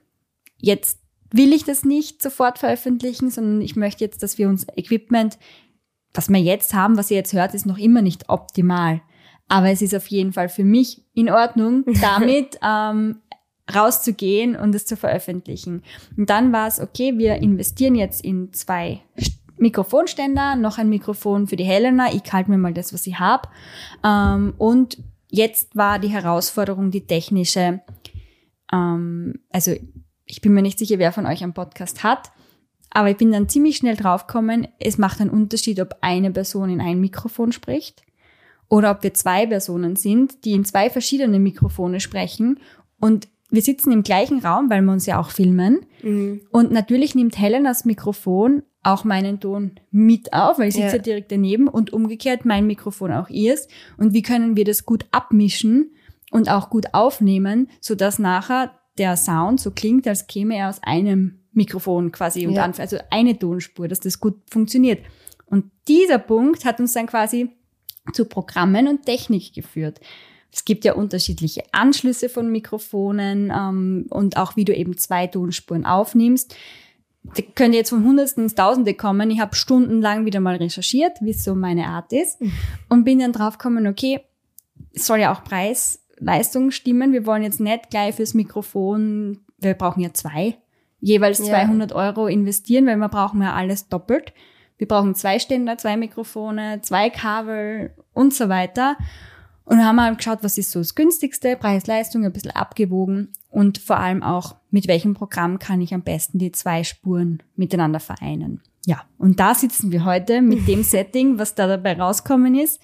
jetzt 0.57 0.99
will 1.31 1.53
ich 1.53 1.63
das 1.63 1.83
nicht 1.83 2.21
sofort 2.21 2.59
veröffentlichen, 2.59 3.29
sondern 3.29 3.61
ich 3.61 3.75
möchte 3.75 4.03
jetzt, 4.03 4.23
dass 4.23 4.37
wir 4.37 4.47
uns 4.47 4.65
Equipment, 4.75 5.37
was 6.15 6.29
wir 6.29 6.39
jetzt 6.39 6.73
haben, 6.73 6.97
was 6.97 7.11
ihr 7.11 7.17
jetzt 7.17 7.33
hört, 7.33 7.53
ist 7.53 7.65
noch 7.65 7.77
immer 7.77 8.01
nicht 8.01 8.29
optimal. 8.29 9.01
Aber 9.47 9.69
es 9.69 9.81
ist 9.81 9.95
auf 9.95 10.07
jeden 10.07 10.33
Fall 10.33 10.49
für 10.49 10.63
mich 10.63 11.03
in 11.13 11.29
Ordnung, 11.29 11.83
damit 12.01 12.57
ähm, 12.63 13.17
rauszugehen 13.73 14.55
und 14.55 14.73
es 14.75 14.85
zu 14.85 14.97
veröffentlichen. 14.97 15.83
Und 16.17 16.29
dann 16.29 16.51
war 16.51 16.67
es, 16.67 16.79
okay, 16.79 17.17
wir 17.17 17.35
investieren 17.35 17.95
jetzt 17.95 18.23
in 18.23 18.53
zwei 18.53 19.01
Mikrofonständer, 19.57 20.55
noch 20.55 20.77
ein 20.77 20.89
Mikrofon 20.89 21.47
für 21.47 21.55
die 21.55 21.63
Helena. 21.63 22.13
Ich 22.13 22.31
halte 22.31 22.51
mir 22.51 22.57
mal 22.57 22.73
das, 22.73 22.93
was 22.93 23.07
ich 23.07 23.19
habe. 23.19 23.47
Ähm, 24.03 24.53
und 24.57 24.97
jetzt 25.29 25.75
war 25.75 25.99
die 25.99 26.09
Herausforderung 26.09 26.91
die 26.91 27.05
technische. 27.05 27.81
Ähm, 28.71 29.39
also 29.51 29.73
ich 30.25 30.41
bin 30.41 30.53
mir 30.53 30.61
nicht 30.61 30.79
sicher, 30.79 30.99
wer 30.99 31.11
von 31.11 31.25
euch 31.25 31.43
einen 31.43 31.53
Podcast 31.53 32.03
hat, 32.03 32.31
aber 32.95 33.09
ich 33.09 33.17
bin 33.17 33.31
dann 33.31 33.49
ziemlich 33.49 33.75
schnell 33.77 33.97
draufgekommen, 33.97 34.69
es 34.79 34.97
macht 34.97 35.19
einen 35.19 35.29
Unterschied, 35.29 35.81
ob 35.81 35.97
eine 35.99 36.31
Person 36.31 36.69
in 36.69 36.79
ein 36.79 37.01
Mikrofon 37.01 37.51
spricht 37.51 38.03
oder 38.69 38.91
ob 38.91 39.03
wir 39.03 39.13
zwei 39.13 39.45
Personen 39.45 39.97
sind, 39.97 40.45
die 40.45 40.53
in 40.53 40.63
zwei 40.63 40.89
verschiedene 40.89 41.37
Mikrofone 41.39 41.99
sprechen 41.99 42.59
und 42.99 43.27
wir 43.49 43.61
sitzen 43.61 43.91
im 43.91 44.03
gleichen 44.03 44.39
Raum, 44.39 44.69
weil 44.69 44.81
wir 44.81 44.91
uns 44.91 45.05
ja 45.05 45.19
auch 45.19 45.29
filmen. 45.29 45.81
Mhm. 46.01 46.41
Und 46.51 46.71
natürlich 46.71 47.15
nimmt 47.15 47.37
Helenas 47.37 47.85
Mikrofon 47.85 48.63
auch 48.81 49.03
meinen 49.03 49.39
Ton 49.39 49.71
mit 49.91 50.33
auf, 50.33 50.57
weil 50.57 50.69
ich 50.69 50.75
sitze 50.75 50.97
ja. 50.97 51.01
direkt 51.01 51.31
daneben 51.31 51.67
und 51.67 51.91
umgekehrt 51.91 52.45
mein 52.45 52.65
Mikrofon 52.65 53.11
auch 53.11 53.29
ihrs. 53.29 53.67
Und 53.97 54.13
wie 54.13 54.21
können 54.21 54.55
wir 54.55 54.63
das 54.63 54.85
gut 54.85 55.05
abmischen 55.11 55.91
und 56.31 56.49
auch 56.49 56.69
gut 56.69 56.93
aufnehmen, 56.93 57.69
so 57.81 57.95
dass 57.95 58.19
nachher 58.19 58.71
der 58.97 59.17
Sound 59.17 59.59
so 59.59 59.71
klingt, 59.71 60.07
als 60.07 60.27
käme 60.27 60.55
er 60.55 60.69
aus 60.69 60.81
einem 60.83 61.39
Mikrofon 61.51 62.11
quasi 62.11 62.47
und 62.47 62.53
ja. 62.53 62.71
also 62.77 62.97
eine 63.09 63.37
Tonspur, 63.37 63.87
dass 63.87 63.99
das 63.99 64.19
gut 64.19 64.35
funktioniert. 64.49 65.03
Und 65.45 65.71
dieser 65.87 66.19
Punkt 66.19 66.65
hat 66.65 66.79
uns 66.79 66.93
dann 66.93 67.07
quasi 67.07 67.49
zu 68.13 68.25
Programmen 68.25 68.87
und 68.87 69.05
Technik 69.05 69.53
geführt. 69.53 69.99
Es 70.51 70.63
gibt 70.63 70.85
ja 70.85 70.93
unterschiedliche 70.93 71.63
Anschlüsse 71.71 72.29
von 72.29 72.51
Mikrofonen 72.51 73.51
ähm, 73.53 74.05
und 74.09 74.37
auch 74.37 74.55
wie 74.55 74.65
du 74.65 74.73
eben 74.73 74.97
zwei 74.97 75.27
Tonspuren 75.27 75.85
aufnimmst. 75.85 76.55
Da 77.23 77.43
könnt 77.55 77.73
ihr 77.73 77.79
jetzt 77.79 77.89
von 77.89 78.05
Hundertsten 78.05 78.43
ins 78.43 78.55
Tausende 78.55 78.93
kommen. 78.93 79.31
Ich 79.31 79.39
habe 79.39 79.55
stundenlang 79.55 80.25
wieder 80.25 80.39
mal 80.39 80.55
recherchiert, 80.55 81.17
wie 81.21 81.33
so 81.33 81.55
meine 81.55 81.87
Art 81.87 82.13
ist 82.13 82.39
mhm. 82.39 82.53
und 82.87 83.03
bin 83.03 83.19
dann 83.19 83.33
drauf 83.33 83.57
gekommen, 83.57 83.87
okay, 83.87 84.21
es 84.93 85.07
soll 85.07 85.19
ja 85.19 85.33
auch 85.33 85.43
Preis, 85.43 86.04
Leistung 86.17 86.71
stimmen. 86.71 87.13
Wir 87.13 87.25
wollen 87.25 87.43
jetzt 87.43 87.59
nicht 87.59 87.89
gleich 87.89 88.15
fürs 88.15 88.33
Mikrofon, 88.33 89.39
wir 89.59 89.73
brauchen 89.73 90.01
ja 90.01 90.13
zwei, 90.13 90.57
jeweils 90.99 91.39
ja. 91.39 91.45
200 91.45 91.93
Euro 91.93 92.27
investieren, 92.27 92.85
weil 92.87 92.97
wir 92.97 93.09
brauchen 93.09 93.41
ja 93.41 93.53
alles 93.53 93.89
doppelt. 93.89 94.33
Wir 94.77 94.87
brauchen 94.87 95.15
zwei 95.15 95.39
Ständer, 95.39 95.77
zwei 95.77 95.95
Mikrofone, 95.97 96.81
zwei 96.81 97.09
Kabel 97.09 97.93
und 98.13 98.33
so 98.33 98.49
weiter. 98.49 98.97
Und 99.63 99.83
haben 99.83 99.99
halt 99.99 100.17
geschaut, 100.17 100.39
was 100.41 100.57
ist 100.59 100.71
so 100.71 100.79
das 100.79 100.93
günstigste, 100.93 101.55
Preis-Leistung, 101.55 102.23
ein 102.23 102.31
bisschen 102.31 102.51
abgewogen 102.51 103.29
und 103.49 103.79
vor 103.79 103.97
allem 103.97 104.21
auch, 104.21 104.57
mit 104.69 104.87
welchem 104.87 105.15
Programm 105.15 105.57
kann 105.57 105.81
ich 105.81 105.93
am 105.93 106.03
besten 106.03 106.37
die 106.37 106.51
zwei 106.51 106.83
Spuren 106.83 107.41
miteinander 107.55 107.99
vereinen. 107.99 108.61
Ja, 108.85 109.01
und 109.17 109.39
da 109.39 109.55
sitzen 109.55 109.91
wir 109.91 110.05
heute 110.05 110.43
mit 110.43 110.67
dem 110.67 110.83
Setting, 110.83 111.39
was 111.39 111.55
da 111.55 111.65
dabei 111.65 111.99
rauskommen 111.99 112.53
ist, 112.53 112.79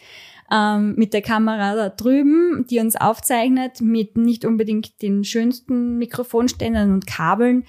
ähm, 0.51 0.95
mit 0.97 1.13
der 1.13 1.21
Kamera 1.21 1.75
da 1.75 1.89
drüben, 1.89 2.65
die 2.69 2.79
uns 2.79 2.95
aufzeichnet, 2.95 3.79
mit 3.79 4.17
nicht 4.17 4.43
unbedingt 4.43 5.01
den 5.01 5.23
schönsten 5.23 5.97
Mikrofonständern 5.97 6.93
und 6.93 7.07
Kabeln, 7.07 7.63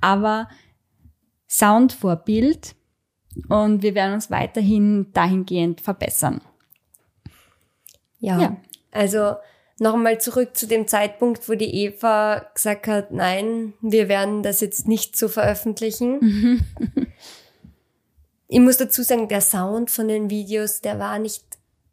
aber 0.00 0.48
Sound 1.48 1.92
vor 1.92 2.16
Bild. 2.16 2.76
Und 3.48 3.82
wir 3.82 3.94
werden 3.94 4.14
uns 4.14 4.30
weiterhin 4.30 5.12
dahingehend 5.12 5.80
verbessern. 5.80 6.40
Ja. 8.18 8.40
ja. 8.40 8.56
Also 8.92 9.34
nochmal 9.78 10.20
zurück 10.20 10.56
zu 10.56 10.66
dem 10.66 10.86
Zeitpunkt, 10.86 11.48
wo 11.48 11.54
die 11.54 11.84
Eva 11.84 12.46
gesagt 12.54 12.86
hat, 12.86 13.12
nein, 13.12 13.72
wir 13.80 14.08
werden 14.08 14.42
das 14.42 14.60
jetzt 14.60 14.86
nicht 14.86 15.16
so 15.16 15.28
veröffentlichen. 15.28 16.64
ich 18.48 18.60
muss 18.60 18.76
dazu 18.76 19.02
sagen, 19.02 19.28
der 19.28 19.40
Sound 19.40 19.90
von 19.90 20.06
den 20.06 20.30
Videos, 20.30 20.80
der 20.80 20.98
war 20.98 21.18
nicht 21.18 21.49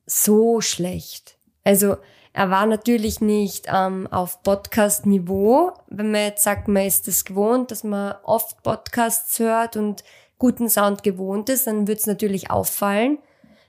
so 0.07 0.61
schlecht. 0.61 1.37
Also 1.63 1.97
er 2.33 2.49
war 2.49 2.65
natürlich 2.65 3.19
nicht 3.19 3.65
ähm, 3.67 4.07
auf 4.07 4.41
Podcast-Niveau. 4.41 5.73
Wenn 5.89 6.11
man 6.11 6.21
jetzt 6.21 6.43
sagt, 6.43 6.67
man 6.67 6.85
ist 6.85 7.07
es 7.07 7.17
das 7.17 7.25
gewohnt, 7.25 7.71
dass 7.71 7.83
man 7.83 8.15
oft 8.23 8.63
Podcasts 8.63 9.37
hört 9.39 9.75
und 9.75 10.03
guten 10.39 10.69
Sound 10.69 11.03
gewohnt 11.03 11.49
ist, 11.49 11.67
dann 11.67 11.87
wird 11.87 11.99
es 11.99 12.07
natürlich 12.07 12.49
auffallen. 12.49 13.19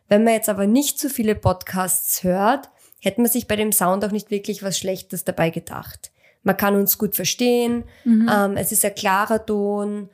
Wenn 0.08 0.24
man 0.24 0.34
jetzt 0.34 0.48
aber 0.48 0.66
nicht 0.66 0.98
so 0.98 1.08
viele 1.08 1.34
Podcasts 1.34 2.22
hört, 2.22 2.70
hätte 3.00 3.20
man 3.20 3.30
sich 3.30 3.48
bei 3.48 3.56
dem 3.56 3.72
Sound 3.72 4.04
auch 4.04 4.10
nicht 4.10 4.30
wirklich 4.30 4.62
was 4.62 4.78
Schlechtes 4.78 5.24
dabei 5.24 5.50
gedacht. 5.50 6.12
Man 6.42 6.56
kann 6.56 6.76
uns 6.76 6.98
gut 6.98 7.14
verstehen, 7.14 7.84
mhm. 8.04 8.30
ähm, 8.32 8.56
es 8.56 8.70
ist 8.70 8.84
ein 8.84 8.94
klarer 8.94 9.44
Ton, 9.44 10.08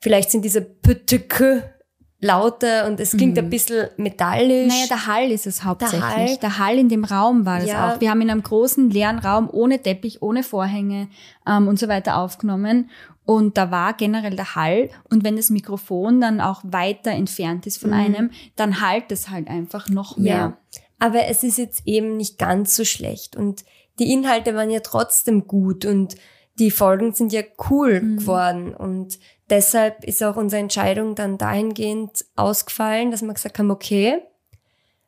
vielleicht 0.00 0.30
sind 0.30 0.44
diese 0.44 0.62
Püteke 0.62 1.74
lauter 2.20 2.86
und 2.86 2.98
es 2.98 3.12
klingt 3.12 3.36
mhm. 3.36 3.44
ein 3.44 3.50
bisschen 3.50 3.88
metallisch. 3.96 4.72
Naja, 4.72 4.86
der 4.88 5.06
Hall 5.06 5.30
ist 5.30 5.46
es 5.46 5.62
hauptsächlich. 5.62 6.00
Der 6.00 6.16
Hall, 6.16 6.36
der 6.38 6.58
Hall 6.58 6.78
in 6.78 6.88
dem 6.88 7.04
Raum 7.04 7.46
war 7.46 7.60
das 7.60 7.68
ja. 7.68 7.94
auch. 7.94 8.00
Wir 8.00 8.10
haben 8.10 8.20
in 8.20 8.30
einem 8.30 8.42
großen 8.42 8.90
leeren 8.90 9.18
Raum 9.20 9.48
ohne 9.52 9.80
Teppich, 9.80 10.20
ohne 10.20 10.42
Vorhänge 10.42 11.08
ähm, 11.46 11.68
und 11.68 11.78
so 11.78 11.86
weiter 11.86 12.16
aufgenommen. 12.16 12.90
Und 13.24 13.56
da 13.56 13.70
war 13.70 13.92
generell 13.92 14.34
der 14.34 14.56
Hall. 14.56 14.90
Und 15.10 15.22
wenn 15.22 15.36
das 15.36 15.50
Mikrofon 15.50 16.20
dann 16.20 16.40
auch 16.40 16.62
weiter 16.64 17.12
entfernt 17.12 17.66
ist 17.66 17.78
von 17.78 17.90
mhm. 17.90 17.96
einem, 17.96 18.30
dann 18.56 18.80
halt 18.80 19.12
es 19.12 19.30
halt 19.30 19.48
einfach 19.48 19.88
noch 19.88 20.16
mehr. 20.16 20.34
Ja. 20.34 20.58
Aber 20.98 21.26
es 21.26 21.44
ist 21.44 21.58
jetzt 21.58 21.82
eben 21.84 22.16
nicht 22.16 22.38
ganz 22.38 22.74
so 22.74 22.84
schlecht. 22.84 23.36
Und 23.36 23.64
die 24.00 24.12
Inhalte 24.12 24.54
waren 24.54 24.70
ja 24.70 24.80
trotzdem 24.80 25.46
gut 25.46 25.84
und 25.84 26.16
die 26.58 26.72
Folgen 26.72 27.12
sind 27.14 27.32
ja 27.32 27.42
cool 27.70 28.00
mhm. 28.00 28.16
geworden. 28.16 28.74
Und 28.74 29.18
deshalb 29.50 30.04
ist 30.04 30.22
auch 30.22 30.36
unsere 30.36 30.60
Entscheidung 30.60 31.14
dann 31.14 31.38
dahingehend 31.38 32.24
ausgefallen, 32.36 33.10
dass 33.10 33.22
wir 33.22 33.32
gesagt 33.32 33.58
haben, 33.58 33.70
okay, 33.70 34.20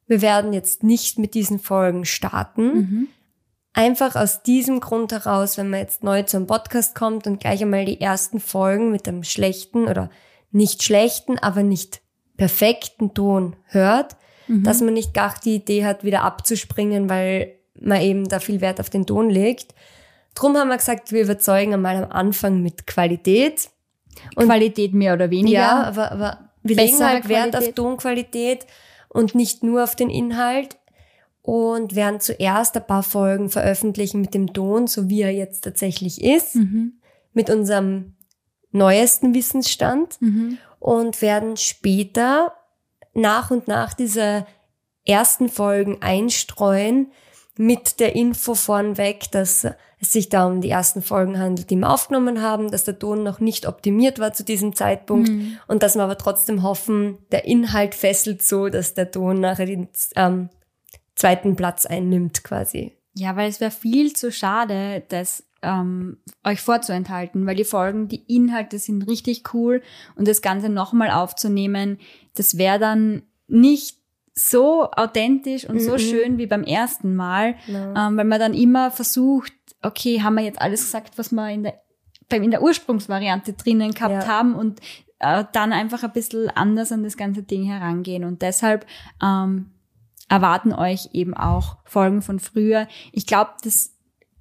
wir 0.07 0.23
werden 0.23 0.53
jetzt 0.53 0.83
nicht 0.83 1.19
mit 1.19 1.35
diesen 1.35 1.59
Folgen 1.59 2.05
starten, 2.05 2.75
mhm. 2.75 3.09
Einfach 3.73 4.17
aus 4.17 4.43
diesem 4.43 4.81
Grund 4.81 5.13
heraus, 5.13 5.57
wenn 5.57 5.71
man 5.71 5.79
jetzt 5.79 6.03
neu 6.03 6.25
zum 6.25 6.49
Podcast 6.49 6.97
kommt 6.97 7.29
und 7.29 7.39
gleich 7.39 7.63
einmal 7.63 7.85
die 7.85 8.01
ersten 8.01 8.41
Folgen 8.41 8.91
mit 8.91 9.07
einem 9.07 9.23
schlechten 9.23 9.87
oder 9.87 10.11
nicht 10.51 10.83
schlechten, 10.83 11.39
aber 11.39 11.63
nicht 11.63 12.01
perfekten 12.37 13.15
Ton 13.15 13.55
hört, 13.67 14.17
mhm. 14.49 14.65
dass 14.65 14.81
man 14.81 14.95
nicht 14.95 15.15
gar 15.15 15.35
die 15.45 15.55
Idee 15.57 15.85
hat, 15.85 16.03
wieder 16.03 16.23
abzuspringen, 16.23 17.09
weil 17.09 17.55
man 17.81 18.01
eben 18.01 18.29
da 18.29 18.41
viel 18.41 18.61
Wert 18.61 18.81
auf 18.81 18.91
den 18.91 19.07
Ton 19.07 19.31
legt. 19.31 19.73
Drum 20.35 20.57
haben 20.57 20.69
wir 20.69 20.77
gesagt, 20.77 21.13
wir 21.13 21.23
überzeugen 21.23 21.75
einmal 21.75 22.03
am 22.03 22.11
Anfang 22.11 22.63
mit 22.63 22.89
Qualität. 22.89 23.71
Und 24.37 24.47
Qualität 24.47 24.93
mehr 24.93 25.15
oder 25.15 25.31
weniger. 25.31 25.59
Ja, 25.59 25.83
aber, 25.83 26.13
aber 26.13 26.51
wir 26.63 26.77
legen 26.77 27.05
halt 27.05 27.29
Wert 27.29 27.57
auf 27.57 27.73
Tonqualität 27.73 28.67
und 29.09 29.35
nicht 29.35 29.63
nur 29.63 29.85
auf 29.85 29.97
den 29.97 30.11
Inhalt 30.11 30.77
und 31.43 31.95
werden 31.95 32.21
zuerst 32.21 32.77
ein 32.77 32.87
paar 32.87 33.03
Folgen 33.03 33.49
veröffentlichen 33.49 34.21
mit 34.21 34.35
dem 34.35 34.53
Ton, 34.53 34.87
so 34.87 35.09
wie 35.09 35.23
er 35.23 35.33
jetzt 35.33 35.63
tatsächlich 35.63 36.23
ist, 36.23 36.57
mhm. 36.57 37.01
mit 37.33 37.51
unserem 37.51 38.15
neuesten 38.73 39.35
Wissensstand 39.35 40.21
mhm. 40.21 40.59
und 40.79 41.23
werden 41.23 41.57
später 41.57 42.53
nach 43.15 43.51
und 43.51 43.69
nach 43.69 43.95
diese 43.95 44.47
ersten 45.05 45.49
Folgen 45.49 46.03
einstreuen 46.03 47.11
mit 47.61 48.01
der 48.01 48.17
Info 48.17 48.55
vornweg, 48.55 49.31
dass 49.33 49.67
es 50.01 50.13
sich 50.13 50.31
da 50.31 50.47
um 50.47 50.63
die 50.63 50.71
ersten 50.71 51.03
Folgen 51.03 51.39
handelt, 51.39 51.69
die 51.69 51.77
wir 51.77 51.91
aufgenommen 51.91 52.41
haben, 52.41 52.71
dass 52.71 52.85
der 52.85 52.99
Ton 52.99 53.23
noch 53.23 53.39
nicht 53.39 53.67
optimiert 53.69 54.19
war 54.19 54.33
zu 54.33 54.45
diesem 54.45 54.75
Zeitpunkt 54.75 55.29
mhm. 55.29 55.59
und 55.69 55.83
dass 55.83 55.95
wir 55.95 56.03
aber 56.03 56.17
trotzdem 56.17 56.63
hoffen, 56.63 57.19
der 57.33 57.45
Inhalt 57.45 57.95
fesselt 57.95 58.41
so, 58.41 58.71
dass 58.71 58.95
der 58.95 59.11
Ton 59.11 59.41
nachher 59.41 59.67
die, 59.67 59.87
ähm, 60.17 60.49
zweiten 61.15 61.55
Platz 61.55 61.85
einnimmt 61.85 62.45
quasi. 62.45 62.97
Ja, 63.13 63.37
weil 63.37 63.51
es 63.51 63.61
wäre 63.61 63.71
viel 63.71 64.15
zu 64.15 64.33
schade, 64.33 65.03
das 65.11 65.45
ähm, 65.61 66.17
euch 66.43 66.63
vorzuenthalten, 66.63 67.45
weil 67.47 67.57
die 67.57 67.65
Folgen, 67.65 68.09
die 68.09 68.25
Inhalte 68.35 68.79
sind 68.79 69.03
richtig 69.03 69.53
cool 69.53 69.83
und 70.17 70.27
das 70.27 70.41
Ganze 70.41 70.71
nochmal 70.71 71.11
aufzunehmen, 71.11 71.99
das 72.37 72.57
wäre 72.57 72.79
dann 72.79 73.21
nicht 73.49 74.00
so 74.33 74.91
authentisch 74.91 75.69
und 75.69 75.77
mhm. 75.77 75.81
so 75.81 75.99
schön 75.99 76.39
wie 76.39 76.47
beim 76.47 76.65
ersten 76.65 77.15
Mal, 77.15 77.57
ja. 77.67 78.09
ähm, 78.09 78.17
weil 78.17 78.25
man 78.25 78.41
dann 78.41 78.55
immer 78.55 78.91
versucht, 78.91 79.53
okay, 79.83 80.23
haben 80.23 80.37
wir 80.37 80.45
jetzt 80.45 80.61
alles 80.61 80.83
gesagt, 80.83 81.19
was 81.19 81.33
wir 81.33 81.51
in 81.51 81.65
der, 81.65 81.81
in 82.31 82.51
der 82.51 82.63
Ursprungsvariante 82.63 83.55
drinnen 83.55 83.93
gehabt 83.93 84.25
ja. 84.25 84.27
haben 84.27 84.55
und 84.55 84.81
äh, 85.19 85.45
dann 85.53 85.73
einfach 85.73 86.03
ein 86.03 86.13
bisschen 86.13 86.49
anders 86.51 86.93
an 86.93 87.03
das 87.03 87.17
ganze 87.17 87.43
Ding 87.43 87.65
herangehen 87.65 88.25
und 88.25 88.43
deshalb 88.43 88.87
ähm, 89.23 89.73
erwarten 90.29 90.73
euch 90.73 91.11
eben 91.13 91.35
auch 91.35 91.79
Folgen 91.85 92.23
von 92.23 92.39
früher. 92.39 92.87
Ich 93.13 93.27
glaube, 93.27 93.51
das 93.63 93.97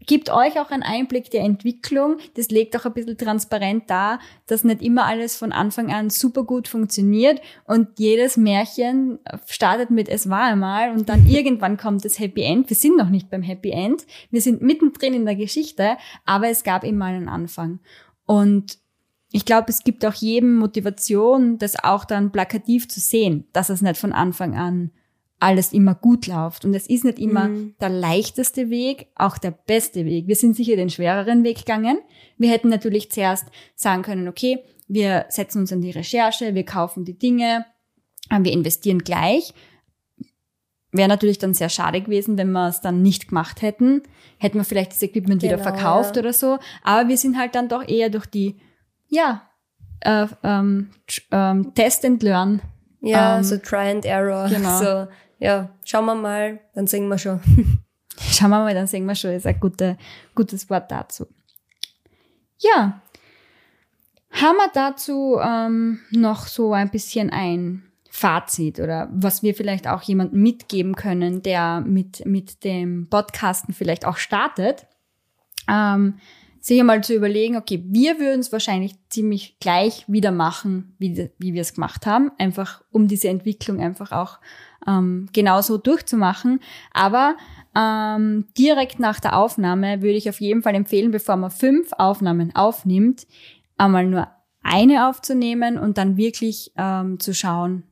gibt 0.09 0.31
euch 0.31 0.59
auch 0.59 0.71
einen 0.71 0.81
Einblick 0.81 1.29
der 1.29 1.41
Entwicklung. 1.41 2.17
Das 2.33 2.49
legt 2.49 2.75
auch 2.75 2.83
ein 2.83 2.93
bisschen 2.93 3.15
transparent 3.15 3.91
dar, 3.91 4.19
dass 4.47 4.63
nicht 4.63 4.81
immer 4.81 5.05
alles 5.05 5.37
von 5.37 5.51
Anfang 5.51 5.93
an 5.93 6.09
super 6.09 6.45
gut 6.45 6.67
funktioniert 6.67 7.39
und 7.65 7.99
jedes 7.99 8.35
Märchen 8.35 9.19
startet 9.45 9.91
mit 9.91 10.09
es 10.09 10.27
war 10.27 10.45
einmal 10.45 10.89
und 10.93 11.09
dann 11.09 11.27
irgendwann 11.29 11.77
kommt 11.77 12.03
das 12.05 12.17
Happy 12.17 12.41
End. 12.41 12.69
Wir 12.69 12.75
sind 12.75 12.97
noch 12.97 13.09
nicht 13.09 13.29
beim 13.29 13.43
Happy 13.43 13.69
End. 13.69 14.07
Wir 14.31 14.41
sind 14.41 14.63
mittendrin 14.63 15.13
in 15.13 15.25
der 15.25 15.35
Geschichte, 15.35 15.95
aber 16.25 16.49
es 16.49 16.63
gab 16.63 16.83
eben 16.83 16.97
mal 16.97 17.13
einen 17.13 17.29
Anfang. 17.29 17.79
Und 18.25 18.79
ich 19.31 19.45
glaube, 19.45 19.69
es 19.69 19.83
gibt 19.83 20.03
auch 20.07 20.15
jedem 20.15 20.55
Motivation, 20.55 21.59
das 21.59 21.83
auch 21.83 22.03
dann 22.03 22.31
plakativ 22.31 22.89
zu 22.89 22.99
sehen, 22.99 23.45
dass 23.53 23.69
es 23.69 23.83
nicht 23.83 23.97
von 23.97 24.11
Anfang 24.11 24.57
an 24.57 24.89
alles 25.39 25.73
immer 25.73 25.95
gut 25.95 26.27
läuft. 26.27 26.65
Und 26.65 26.73
es 26.73 26.87
ist 26.87 27.05
nicht 27.05 27.19
immer 27.19 27.47
mhm. 27.47 27.75
der 27.79 27.89
leichteste 27.89 28.69
Weg, 28.69 29.07
auch 29.15 29.37
der 29.37 29.51
beste 29.51 30.05
Weg. 30.05 30.27
Wir 30.27 30.35
sind 30.35 30.55
sicher 30.55 30.75
den 30.75 30.89
schwereren 30.89 31.43
Weg 31.43 31.59
gegangen. 31.59 31.99
Wir 32.37 32.51
hätten 32.51 32.69
natürlich 32.69 33.11
zuerst 33.11 33.47
sagen 33.75 34.01
können, 34.01 34.27
okay, 34.27 34.59
wir 34.87 35.25
setzen 35.29 35.61
uns 35.61 35.71
an 35.71 35.81
die 35.81 35.91
Recherche, 35.91 36.55
wir 36.55 36.65
kaufen 36.65 37.05
die 37.05 37.17
Dinge, 37.17 37.65
wir 38.29 38.51
investieren 38.51 38.99
gleich. 38.99 39.53
Wäre 40.91 41.07
natürlich 41.07 41.37
dann 41.37 41.53
sehr 41.53 41.69
schade 41.69 42.01
gewesen, 42.01 42.37
wenn 42.37 42.51
wir 42.51 42.67
es 42.67 42.81
dann 42.81 43.03
nicht 43.03 43.29
gemacht 43.29 43.61
hätten. 43.61 44.01
Hätten 44.39 44.57
wir 44.57 44.65
vielleicht 44.65 44.91
das 44.91 45.03
Equipment 45.03 45.41
genau, 45.41 45.53
wieder 45.53 45.63
verkauft 45.63 46.15
ja. 46.15 46.21
oder 46.21 46.33
so. 46.33 46.57
Aber 46.83 47.07
wir 47.07 47.17
sind 47.17 47.37
halt 47.37 47.53
dann 47.53 47.69
doch 47.69 47.87
eher 47.87 48.09
durch 48.09 48.25
die, 48.25 48.59
ja, 49.07 49.43
äh, 49.99 50.25
ähm, 50.43 50.89
ähm, 51.31 51.73
Test 51.75 52.05
and 52.05 52.23
Learn. 52.23 52.61
Ja, 53.01 53.37
ähm, 53.37 53.43
so 53.43 53.57
Try 53.57 53.91
and 53.91 54.05
Error. 54.05 54.49
Genau. 54.49 54.79
So, 54.79 55.07
ja, 55.39 55.69
schauen 55.83 56.05
wir 56.05 56.15
mal, 56.15 56.59
dann 56.75 56.87
singen 56.87 57.09
wir 57.09 57.17
schon. 57.17 57.39
schauen 58.17 58.49
wir 58.49 58.59
mal, 58.59 58.73
dann 58.73 58.87
singen 58.87 59.07
wir 59.07 59.15
schon, 59.15 59.31
ist 59.31 59.47
ein 59.47 59.59
gute, 59.59 59.97
gutes 60.35 60.69
Wort 60.69 60.91
dazu. 60.91 61.27
Ja, 62.59 63.01
haben 64.31 64.57
wir 64.57 64.69
dazu 64.73 65.39
ähm, 65.41 66.01
noch 66.11 66.47
so 66.47 66.73
ein 66.73 66.89
bisschen 66.89 67.29
ein 67.29 67.83
Fazit 68.11 68.79
oder 68.79 69.07
was 69.11 69.43
wir 69.43 69.55
vielleicht 69.55 69.87
auch 69.87 70.01
jemandem 70.01 70.41
mitgeben 70.41 70.95
können, 70.95 71.41
der 71.41 71.81
mit, 71.81 72.25
mit 72.25 72.63
dem 72.63 73.07
Podcasten 73.09 73.73
vielleicht 73.73 74.05
auch 74.05 74.17
startet, 74.17 74.87
ähm, 75.69 76.15
sich 76.59 76.79
einmal 76.79 77.03
zu 77.03 77.13
überlegen, 77.13 77.57
okay, 77.57 77.83
wir 77.87 78.19
würden 78.19 78.39
es 78.39 78.51
wahrscheinlich 78.51 78.95
ziemlich 79.09 79.57
gleich 79.59 80.05
wieder 80.07 80.31
machen, 80.31 80.95
wie, 80.99 81.29
wie 81.37 81.53
wir 81.53 81.61
es 81.61 81.73
gemacht 81.73 82.05
haben, 82.05 82.31
einfach 82.37 82.83
um 82.91 83.07
diese 83.07 83.29
Entwicklung 83.29 83.79
einfach 83.79 84.11
auch 84.11 84.39
ähm, 84.87 85.29
genauso 85.33 85.77
durchzumachen. 85.77 86.59
Aber 86.91 87.35
ähm, 87.75 88.47
direkt 88.57 88.99
nach 88.99 89.19
der 89.19 89.37
Aufnahme 89.37 90.01
würde 90.01 90.17
ich 90.17 90.29
auf 90.29 90.41
jeden 90.41 90.61
Fall 90.61 90.75
empfehlen, 90.75 91.11
bevor 91.11 91.37
man 91.37 91.51
fünf 91.51 91.91
Aufnahmen 91.93 92.55
aufnimmt, 92.55 93.27
einmal 93.77 94.05
nur 94.05 94.27
eine 94.61 95.07
aufzunehmen 95.07 95.77
und 95.77 95.97
dann 95.97 96.17
wirklich 96.17 96.71
ähm, 96.77 97.19
zu 97.19 97.33
schauen, 97.33 97.83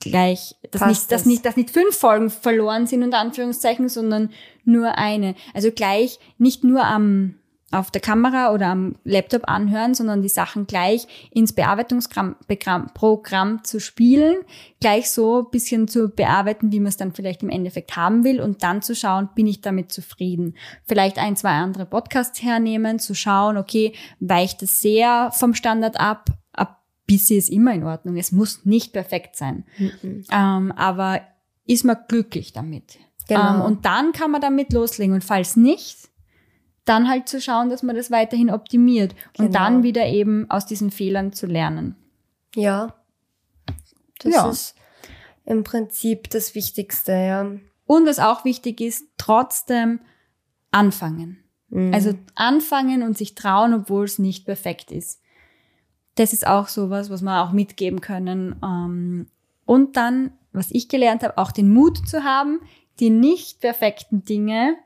gleich, 0.00 0.56
dass 0.70 0.86
nicht, 0.86 1.12
dass 1.12 1.26
nicht, 1.26 1.44
dass 1.44 1.56
nicht 1.56 1.70
fünf 1.70 1.96
Folgen 1.96 2.30
verloren 2.30 2.86
sind, 2.86 3.02
unter 3.02 3.18
Anführungszeichen, 3.18 3.88
sondern 3.88 4.30
nur 4.64 4.98
eine. 4.98 5.34
Also 5.54 5.70
gleich 5.70 6.18
nicht 6.38 6.64
nur 6.64 6.84
am 6.84 7.36
auf 7.72 7.90
der 7.90 8.00
Kamera 8.00 8.52
oder 8.52 8.68
am 8.68 8.94
Laptop 9.02 9.48
anhören, 9.48 9.94
sondern 9.94 10.22
die 10.22 10.28
Sachen 10.28 10.68
gleich 10.68 11.08
ins 11.32 11.52
Bearbeitungsprogramm 11.52 13.64
zu 13.64 13.80
spielen, 13.80 14.36
gleich 14.80 15.10
so 15.10 15.42
bisschen 15.42 15.88
zu 15.88 16.08
bearbeiten, 16.08 16.70
wie 16.70 16.78
man 16.78 16.88
es 16.88 16.96
dann 16.96 17.12
vielleicht 17.12 17.42
im 17.42 17.50
Endeffekt 17.50 17.96
haben 17.96 18.22
will 18.22 18.40
und 18.40 18.62
dann 18.62 18.82
zu 18.82 18.94
schauen, 18.94 19.30
bin 19.34 19.48
ich 19.48 19.62
damit 19.62 19.90
zufrieden. 19.90 20.54
Vielleicht 20.84 21.18
ein, 21.18 21.34
zwei 21.34 21.50
andere 21.50 21.86
Podcasts 21.86 22.40
hernehmen, 22.40 23.00
zu 23.00 23.14
schauen, 23.14 23.56
okay, 23.56 23.94
weicht 24.20 24.62
es 24.62 24.80
sehr 24.80 25.32
vom 25.32 25.54
Standard 25.54 25.98
ab, 25.98 26.26
ab 26.52 26.84
bisschen 27.06 27.38
ist 27.38 27.50
immer 27.50 27.74
in 27.74 27.82
Ordnung. 27.82 28.16
Es 28.16 28.30
muss 28.30 28.64
nicht 28.64 28.92
perfekt 28.92 29.34
sein. 29.34 29.64
Mhm. 29.78 30.24
Ähm, 30.30 30.72
aber 30.72 31.22
ist 31.66 31.84
man 31.84 31.96
glücklich 32.06 32.52
damit. 32.52 32.98
Genau. 33.28 33.56
Ähm, 33.56 33.60
und 33.62 33.84
dann 33.84 34.12
kann 34.12 34.30
man 34.30 34.40
damit 34.40 34.72
loslegen. 34.72 35.14
Und 35.14 35.24
falls 35.24 35.56
nicht, 35.56 36.08
dann 36.86 37.08
halt 37.08 37.28
zu 37.28 37.40
schauen, 37.40 37.68
dass 37.68 37.82
man 37.82 37.96
das 37.96 38.10
weiterhin 38.10 38.50
optimiert 38.50 39.14
und 39.36 39.48
genau. 39.48 39.58
dann 39.58 39.82
wieder 39.82 40.06
eben 40.06 40.50
aus 40.50 40.66
diesen 40.66 40.90
Fehlern 40.90 41.32
zu 41.32 41.46
lernen. 41.46 41.96
Ja. 42.54 42.94
Das 44.20 44.32
ja. 44.32 44.48
ist 44.48 44.74
im 45.44 45.64
Prinzip 45.64 46.30
das 46.30 46.54
Wichtigste, 46.54 47.12
ja. 47.12 47.50
Und 47.86 48.06
was 48.06 48.18
auch 48.18 48.44
wichtig 48.44 48.80
ist, 48.80 49.04
trotzdem 49.18 50.00
anfangen. 50.70 51.44
Mhm. 51.68 51.92
Also 51.92 52.14
anfangen 52.34 53.02
und 53.02 53.18
sich 53.18 53.34
trauen, 53.34 53.74
obwohl 53.74 54.04
es 54.04 54.18
nicht 54.18 54.44
perfekt 54.44 54.90
ist. 54.90 55.20
Das 56.14 56.32
ist 56.32 56.46
auch 56.46 56.68
sowas, 56.68 57.10
was 57.10 57.22
wir 57.22 57.42
auch 57.42 57.52
mitgeben 57.52 58.00
können. 58.00 58.56
Ähm, 58.62 59.26
und 59.64 59.96
dann, 59.96 60.32
was 60.52 60.70
ich 60.70 60.88
gelernt 60.88 61.22
habe, 61.22 61.36
auch 61.36 61.52
den 61.52 61.72
Mut 61.72 62.08
zu 62.08 62.24
haben, 62.24 62.60
die 63.00 63.10
nicht 63.10 63.60
perfekten 63.60 64.24
Dinge 64.24 64.76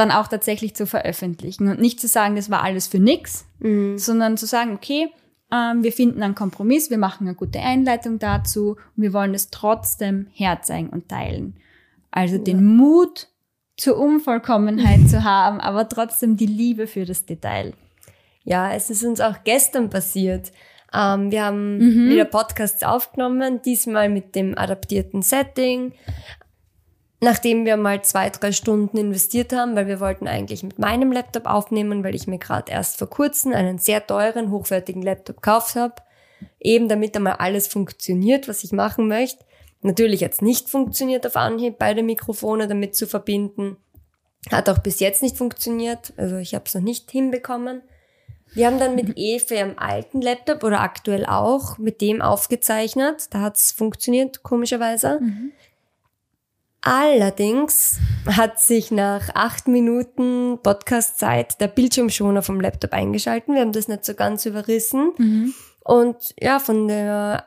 dann 0.00 0.10
auch 0.10 0.28
tatsächlich 0.28 0.74
zu 0.74 0.86
veröffentlichen 0.86 1.68
und 1.68 1.78
nicht 1.78 2.00
zu 2.00 2.08
sagen, 2.08 2.34
das 2.34 2.50
war 2.50 2.62
alles 2.62 2.88
für 2.88 2.98
nix, 2.98 3.44
mhm. 3.58 3.98
sondern 3.98 4.38
zu 4.38 4.46
sagen, 4.46 4.72
okay, 4.72 5.10
ähm, 5.52 5.82
wir 5.82 5.92
finden 5.92 6.22
einen 6.22 6.34
Kompromiss, 6.34 6.90
wir 6.90 6.98
machen 6.98 7.26
eine 7.26 7.36
gute 7.36 7.60
Einleitung 7.60 8.18
dazu 8.18 8.76
und 8.96 9.02
wir 9.02 9.12
wollen 9.12 9.34
es 9.34 9.50
trotzdem 9.50 10.28
herzeigen 10.32 10.88
und 10.88 11.08
teilen. 11.08 11.56
Also 12.10 12.36
ja. 12.36 12.42
den 12.42 12.64
Mut 12.64 13.28
zur 13.76 13.98
Unvollkommenheit 13.98 15.08
zu 15.08 15.22
haben, 15.22 15.60
aber 15.60 15.88
trotzdem 15.88 16.36
die 16.36 16.46
Liebe 16.46 16.86
für 16.86 17.04
das 17.04 17.26
Detail. 17.26 17.74
Ja, 18.44 18.72
es 18.72 18.88
ist 18.88 19.04
uns 19.04 19.20
auch 19.20 19.44
gestern 19.44 19.90
passiert. 19.90 20.50
Ähm, 20.94 21.30
wir 21.30 21.44
haben 21.44 21.76
mhm. 21.76 22.08
wieder 22.08 22.24
Podcasts 22.24 22.82
aufgenommen, 22.82 23.60
diesmal 23.62 24.08
mit 24.08 24.34
dem 24.34 24.56
adaptierten 24.56 25.20
Setting 25.20 25.92
nachdem 27.20 27.66
wir 27.66 27.76
mal 27.76 28.02
zwei, 28.02 28.30
drei 28.30 28.52
Stunden 28.52 28.96
investiert 28.96 29.52
haben, 29.52 29.76
weil 29.76 29.86
wir 29.86 30.00
wollten 30.00 30.26
eigentlich 30.26 30.62
mit 30.62 30.78
meinem 30.78 31.12
Laptop 31.12 31.46
aufnehmen, 31.46 32.02
weil 32.02 32.14
ich 32.14 32.26
mir 32.26 32.38
gerade 32.38 32.72
erst 32.72 32.98
vor 32.98 33.10
kurzem 33.10 33.52
einen 33.52 33.78
sehr 33.78 34.06
teuren, 34.06 34.50
hochwertigen 34.50 35.02
Laptop 35.02 35.36
gekauft 35.36 35.76
habe, 35.76 35.96
eben 36.58 36.88
damit 36.88 37.14
einmal 37.14 37.34
alles 37.34 37.66
funktioniert, 37.66 38.48
was 38.48 38.64
ich 38.64 38.72
machen 38.72 39.06
möchte. 39.06 39.44
Natürlich 39.82 40.20
jetzt 40.20 40.42
nicht 40.42 40.68
funktioniert 40.68 41.26
auf 41.26 41.36
Anhieb, 41.36 41.76
beide 41.78 42.02
Mikrofone 42.02 42.68
damit 42.68 42.94
zu 42.94 43.06
verbinden. 43.06 43.76
Hat 44.50 44.68
auch 44.70 44.78
bis 44.78 45.00
jetzt 45.00 45.22
nicht 45.22 45.36
funktioniert, 45.36 46.14
also 46.16 46.36
ich 46.36 46.54
habe 46.54 46.64
es 46.66 46.74
noch 46.74 46.82
nicht 46.82 47.10
hinbekommen. 47.10 47.82
Wir 48.52 48.66
haben 48.66 48.78
dann 48.78 48.96
mit 48.96 49.16
Efe 49.16 49.60
am 49.60 49.74
alten 49.78 50.20
Laptop 50.20 50.64
oder 50.64 50.80
aktuell 50.80 51.24
auch 51.24 51.78
mit 51.78 52.00
dem 52.00 52.20
aufgezeichnet. 52.20 53.28
Da 53.30 53.42
hat 53.42 53.56
es 53.56 53.70
funktioniert, 53.70 54.42
komischerweise. 54.42 55.20
Mhm. 55.20 55.52
Allerdings 56.82 57.98
hat 58.26 58.58
sich 58.58 58.90
nach 58.90 59.34
acht 59.34 59.68
Minuten 59.68 60.58
Podcast-Zeit 60.62 61.60
der 61.60 61.68
Bildschirmschoner 61.68 62.42
vom 62.42 62.60
Laptop 62.60 62.92
eingeschalten. 62.92 63.54
Wir 63.54 63.60
haben 63.60 63.72
das 63.72 63.88
nicht 63.88 64.04
so 64.04 64.14
ganz 64.14 64.46
überrissen. 64.46 65.12
Mhm. 65.18 65.54
Und 65.84 66.34
ja, 66.40 66.58
von 66.58 66.88
der 66.88 67.46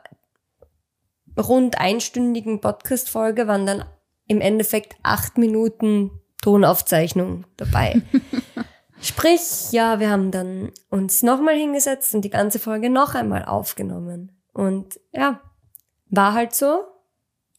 rund 1.36 1.78
einstündigen 1.78 2.60
Podcast-Folge 2.60 3.48
waren 3.48 3.66
dann 3.66 3.84
im 4.28 4.40
Endeffekt 4.40 4.96
acht 5.02 5.36
Minuten 5.36 6.10
Tonaufzeichnung 6.40 7.44
dabei. 7.56 8.02
Sprich, 9.00 9.72
ja, 9.72 9.98
wir 9.98 10.10
haben 10.10 10.30
dann 10.30 10.70
uns 10.90 11.22
nochmal 11.22 11.56
hingesetzt 11.56 12.14
und 12.14 12.22
die 12.22 12.30
ganze 12.30 12.58
Folge 12.58 12.88
noch 12.88 13.14
einmal 13.14 13.44
aufgenommen. 13.44 14.40
Und 14.52 15.00
ja, 15.12 15.40
war 16.08 16.34
halt 16.34 16.54
so. 16.54 16.84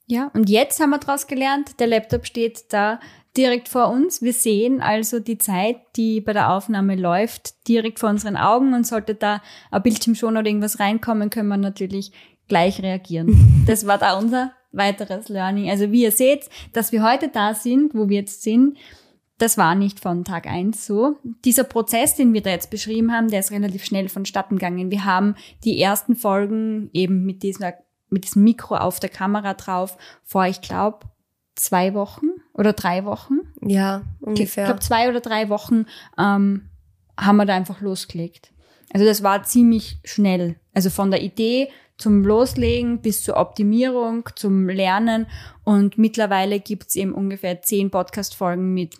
Ja, 0.07 0.29
und 0.33 0.49
jetzt 0.49 0.79
haben 0.79 0.91
wir 0.91 0.99
daraus 0.99 1.27
gelernt, 1.27 1.79
der 1.79 1.87
Laptop 1.87 2.25
steht 2.25 2.65
da 2.69 2.99
direkt 3.35 3.67
vor 3.67 3.89
uns. 3.89 4.21
Wir 4.21 4.33
sehen 4.33 4.81
also 4.81 5.19
die 5.19 5.37
Zeit, 5.37 5.77
die 5.95 6.21
bei 6.21 6.33
der 6.33 6.51
Aufnahme 6.51 6.95
läuft, 6.95 7.67
direkt 7.67 7.99
vor 7.99 8.09
unseren 8.09 8.37
Augen 8.37 8.73
und 8.73 8.85
sollte 8.85 9.15
da 9.15 9.41
ein 9.71 9.83
Bildschirm 9.83 10.15
schon 10.15 10.37
oder 10.37 10.45
irgendwas 10.45 10.79
reinkommen, 10.79 11.29
können 11.29 11.49
wir 11.49 11.57
natürlich 11.57 12.11
gleich 12.47 12.81
reagieren. 12.81 13.63
Das 13.65 13.87
war 13.87 13.97
da 13.97 14.15
unser 14.19 14.51
weiteres 14.71 15.27
Learning. 15.27 15.71
Also 15.71 15.91
wie 15.91 16.03
ihr 16.03 16.11
seht, 16.11 16.49
dass 16.73 16.91
wir 16.91 17.01
heute 17.01 17.29
da 17.29 17.55
sind, 17.55 17.95
wo 17.95 18.09
wir 18.09 18.19
jetzt 18.19 18.43
sind, 18.43 18.77
das 19.39 19.57
war 19.57 19.73
nicht 19.73 19.99
von 19.99 20.23
Tag 20.23 20.45
eins 20.45 20.85
so. 20.85 21.17
Dieser 21.43 21.63
Prozess, 21.63 22.15
den 22.15 22.33
wir 22.33 22.41
da 22.41 22.51
jetzt 22.51 22.69
beschrieben 22.69 23.11
haben, 23.11 23.29
der 23.29 23.39
ist 23.39 23.51
relativ 23.51 23.83
schnell 23.83 24.07
vonstatten 24.07 24.57
gegangen. 24.57 24.91
Wir 24.91 25.03
haben 25.03 25.35
die 25.63 25.81
ersten 25.81 26.15
Folgen 26.15 26.89
eben 26.93 27.25
mit 27.25 27.41
dieser 27.43 27.73
mit 28.09 28.25
diesem 28.25 28.43
Mikro 28.43 28.75
auf 28.75 28.99
der 28.99 29.09
Kamera 29.09 29.53
drauf 29.53 29.97
vor, 30.23 30.45
ich 30.45 30.61
glaube, 30.61 30.99
zwei 31.55 31.93
Wochen 31.93 32.27
oder 32.53 32.73
drei 32.73 33.05
Wochen. 33.05 33.39
Ja, 33.61 34.03
ungefähr. 34.19 34.63
Ich 34.63 34.67
glaube, 34.67 34.81
zwei 34.81 35.09
oder 35.09 35.21
drei 35.21 35.49
Wochen 35.49 35.85
ähm, 36.17 36.69
haben 37.17 37.37
wir 37.37 37.45
da 37.45 37.55
einfach 37.55 37.81
losgelegt. 37.81 38.51
Also 38.93 39.05
das 39.05 39.23
war 39.23 39.43
ziemlich 39.43 39.99
schnell. 40.03 40.55
Also 40.73 40.89
von 40.89 41.11
der 41.11 41.21
Idee 41.21 41.69
zum 41.97 42.23
Loslegen 42.23 43.01
bis 43.01 43.23
zur 43.23 43.37
Optimierung, 43.37 44.29
zum 44.35 44.69
Lernen. 44.69 45.27
Und 45.63 45.97
mittlerweile 45.97 46.59
gibt's 46.59 46.95
eben 46.95 47.13
ungefähr 47.13 47.61
zehn 47.61 47.89
Podcast-Folgen 47.89 48.73
mit 48.73 48.95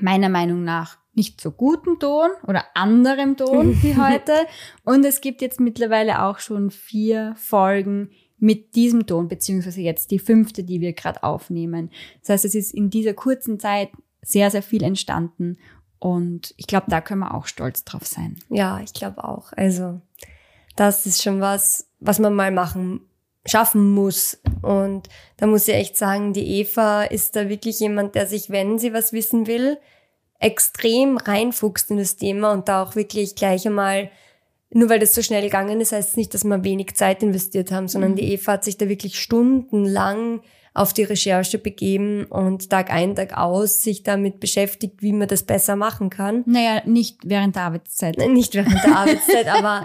meiner 0.00 0.28
Meinung 0.28 0.64
nach 0.64 0.98
nicht 1.14 1.40
so 1.42 1.50
guten 1.50 1.98
Ton 1.98 2.30
oder 2.46 2.64
anderem 2.74 3.36
Ton 3.36 3.82
wie 3.82 3.96
heute. 4.00 4.32
Und 4.84 5.04
es 5.04 5.20
gibt 5.20 5.42
jetzt 5.42 5.60
mittlerweile 5.60 6.22
auch 6.22 6.38
schon 6.38 6.70
vier 6.70 7.34
Folgen 7.36 8.10
mit 8.42 8.74
diesem 8.74 9.06
Ton, 9.06 9.28
beziehungsweise 9.28 9.80
jetzt 9.80 10.10
die 10.10 10.18
fünfte, 10.18 10.64
die 10.64 10.80
wir 10.80 10.94
gerade 10.94 11.22
aufnehmen. 11.22 11.90
Das 12.20 12.30
heißt, 12.30 12.44
es 12.44 12.56
ist 12.56 12.74
in 12.74 12.90
dieser 12.90 13.14
kurzen 13.14 13.60
Zeit 13.60 13.90
sehr, 14.20 14.50
sehr 14.50 14.62
viel 14.62 14.82
entstanden. 14.82 15.58
Und 16.00 16.52
ich 16.56 16.66
glaube, 16.66 16.86
da 16.88 17.00
können 17.00 17.20
wir 17.20 17.34
auch 17.34 17.46
stolz 17.46 17.84
drauf 17.84 18.04
sein. 18.04 18.36
Ja, 18.48 18.80
ich 18.80 18.92
glaube 18.92 19.22
auch. 19.22 19.52
Also, 19.52 20.00
das 20.74 21.06
ist 21.06 21.22
schon 21.22 21.40
was, 21.40 21.88
was 22.00 22.18
man 22.18 22.34
mal 22.34 22.50
machen, 22.50 23.02
schaffen 23.46 23.88
muss. 23.90 24.40
Und 24.60 25.08
da 25.36 25.46
muss 25.46 25.68
ich 25.68 25.74
echt 25.74 25.96
sagen, 25.96 26.32
die 26.32 26.60
Eva 26.60 27.04
ist 27.04 27.36
da 27.36 27.48
wirklich 27.48 27.78
jemand, 27.78 28.16
der 28.16 28.26
sich, 28.26 28.50
wenn 28.50 28.76
sie 28.80 28.92
was 28.92 29.12
wissen 29.12 29.46
will, 29.46 29.78
extrem 30.40 31.16
reinfuchst 31.16 31.92
in 31.92 31.98
das 31.98 32.16
Thema 32.16 32.50
und 32.50 32.68
da 32.68 32.82
auch 32.82 32.96
wirklich 32.96 33.36
gleich 33.36 33.64
einmal 33.68 34.10
nur 34.74 34.88
weil 34.88 34.98
das 34.98 35.14
so 35.14 35.22
schnell 35.22 35.42
gegangen 35.42 35.80
ist, 35.80 35.92
heißt 35.92 36.10
es 36.10 36.16
nicht, 36.16 36.34
dass 36.34 36.44
wir 36.44 36.64
wenig 36.64 36.94
Zeit 36.94 37.22
investiert 37.22 37.70
haben, 37.70 37.88
sondern 37.88 38.12
mhm. 38.12 38.16
die 38.16 38.32
Eva 38.32 38.52
hat 38.52 38.64
sich 38.64 38.78
da 38.78 38.88
wirklich 38.88 39.20
stundenlang 39.20 40.40
auf 40.74 40.94
die 40.94 41.02
Recherche 41.02 41.58
begeben 41.58 42.24
und 42.24 42.70
Tag 42.70 42.90
ein, 42.90 43.14
Tag 43.14 43.36
aus 43.36 43.82
sich 43.82 44.02
damit 44.02 44.40
beschäftigt, 44.40 45.02
wie 45.02 45.12
man 45.12 45.28
das 45.28 45.42
besser 45.42 45.76
machen 45.76 46.08
kann. 46.08 46.42
Naja, 46.46 46.82
nicht 46.86 47.18
während 47.24 47.56
der 47.56 47.64
Arbeitszeit. 47.64 48.16
Nicht 48.28 48.54
während 48.54 48.82
der 48.82 48.96
Arbeitszeit, 48.96 49.48
aber, 49.48 49.84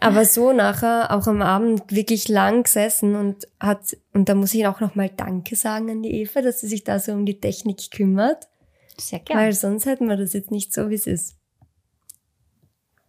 aber 0.00 0.24
so 0.24 0.52
nachher 0.52 1.10
auch 1.10 1.26
am 1.26 1.42
Abend 1.42 1.82
wirklich 1.90 2.28
lang 2.28 2.62
gesessen 2.62 3.16
und 3.16 3.46
hat, 3.60 3.96
und 4.14 4.30
da 4.30 4.34
muss 4.34 4.54
ich 4.54 4.66
auch 4.66 4.80
nochmal 4.80 5.10
Danke 5.14 5.56
sagen 5.56 5.90
an 5.90 6.02
die 6.02 6.22
Eva, 6.22 6.40
dass 6.40 6.60
sie 6.60 6.68
sich 6.68 6.84
da 6.84 6.98
so 6.98 7.12
um 7.12 7.26
die 7.26 7.40
Technik 7.40 7.90
kümmert. 7.90 8.48
Sehr 8.98 9.18
gerne. 9.18 9.42
Weil 9.42 9.52
sonst 9.52 9.84
hätten 9.84 10.08
wir 10.08 10.16
das 10.16 10.32
jetzt 10.32 10.50
nicht 10.50 10.72
so, 10.72 10.88
wie 10.88 10.94
es 10.94 11.06
ist. 11.06 11.36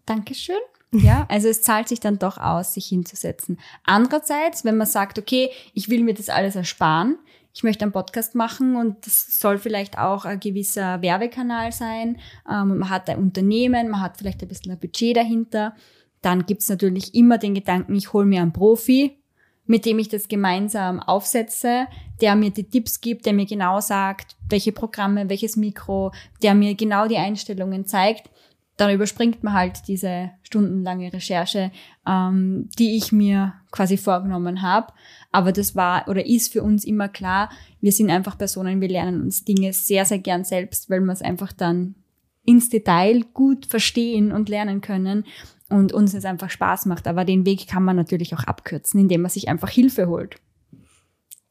Dankeschön. 0.06 0.58
Ja, 0.94 1.26
also 1.30 1.48
es 1.48 1.62
zahlt 1.62 1.88
sich 1.88 2.00
dann 2.00 2.20
doch 2.20 2.38
aus, 2.38 2.74
sich 2.74 2.88
hinzusetzen. 2.88 3.60
Andererseits, 3.84 4.66
wenn 4.66 4.78
man 4.78 4.88
sagt, 4.88 5.20
okay, 5.20 5.50
ich 5.74 5.90
will 5.90 6.04
mir 6.04 6.14
das 6.14 6.30
alles 6.30 6.56
ersparen, 6.56 7.18
ich 7.56 7.64
möchte 7.64 7.86
einen 7.86 7.94
Podcast 7.94 8.36
machen 8.36 8.76
und 8.76 9.06
das 9.06 9.40
soll 9.40 9.58
vielleicht 9.58 9.98
auch 9.98 10.26
ein 10.26 10.42
gewisser 10.42 11.02
Werbekanal 11.02 11.72
sein. 11.72 12.18
Ähm, 12.50 12.80
man 12.80 12.90
hat 12.90 13.10
ein 13.10 13.18
Unternehmen, 13.18 13.90
man 13.90 14.02
hat 14.02 14.18
vielleicht 14.18 14.42
ein 14.42 14.50
bisschen 14.50 14.74
ein 14.74 14.80
Budget 14.80 15.16
dahinter. 15.16 15.74
Dann 16.22 16.46
gibt's 16.46 16.68
natürlich 16.68 17.16
immer 17.16 17.38
den 17.38 17.54
Gedanken, 17.54 17.96
ich 17.96 18.12
hole 18.12 18.26
mir 18.26 18.42
einen 18.42 18.52
Profi, 18.52 19.20
mit 19.66 19.86
dem 19.86 20.00
ich 20.00 20.10
das 20.10 20.28
gemeinsam 20.28 21.00
aufsetze, 21.00 21.88
der 22.20 22.36
mir 22.36 22.50
die 22.50 22.68
Tipps 22.68 23.00
gibt, 23.00 23.26
der 23.26 23.32
mir 23.32 23.46
genau 23.46 23.80
sagt, 23.80 24.36
welche 24.50 24.74
Programme, 24.74 25.30
welches 25.30 25.56
Mikro, 25.56 26.12
der 26.44 26.56
mir 26.56 26.76
genau 26.76 27.08
die 27.08 27.18
Einstellungen 27.18 27.86
zeigt 27.86 28.30
dann 28.78 28.94
überspringt 28.94 29.44
man 29.44 29.54
halt 29.54 29.88
diese 29.88 30.32
stundenlange 30.44 31.14
Recherche, 31.14 31.72
ähm, 32.06 32.70
die 32.78 32.98
ich 32.98 33.12
mir 33.12 33.54
quasi 33.72 33.98
vorgenommen 33.98 34.62
habe. 34.62 34.94
Aber 35.32 35.52
das 35.52 35.76
war 35.76 36.08
oder 36.08 36.26
ist 36.26 36.52
für 36.52 36.64
uns 36.64 36.84
immer 36.84 37.08
klar, 37.08 37.50
wir 37.80 37.92
sind 37.92 38.10
einfach 38.10 38.38
Personen, 38.38 38.82
wir 38.82 38.90
lernen 38.90 39.22
uns 39.22 39.46
Dinge 39.46 39.72
sehr, 39.74 40.06
sehr 40.06 40.20
gern 40.20 40.44
selbst, 40.44 40.90
weil 40.90 41.02
wir 41.02 41.14
es 41.14 41.22
einfach 41.22 41.54
dann 41.54 41.96
ins 42.44 42.70
Detail 42.70 43.24
gut 43.34 43.66
verstehen 43.66 44.32
und 44.32 44.50
lernen 44.50 44.82
können 44.82 45.26
und 45.70 45.94
uns 45.94 46.14
es 46.14 46.26
einfach 46.26 46.50
Spaß 46.50 46.86
macht. 46.86 47.08
Aber 47.08 47.26
den 47.26 47.46
Weg 47.46 47.68
kann 47.68 47.84
man 47.84 47.96
natürlich 47.96 48.36
auch 48.36 48.44
abkürzen, 48.44 49.00
indem 49.00 49.22
man 49.22 49.32
sich 49.32 49.50
einfach 49.50 49.70
Hilfe 49.70 50.08
holt. 50.08 50.36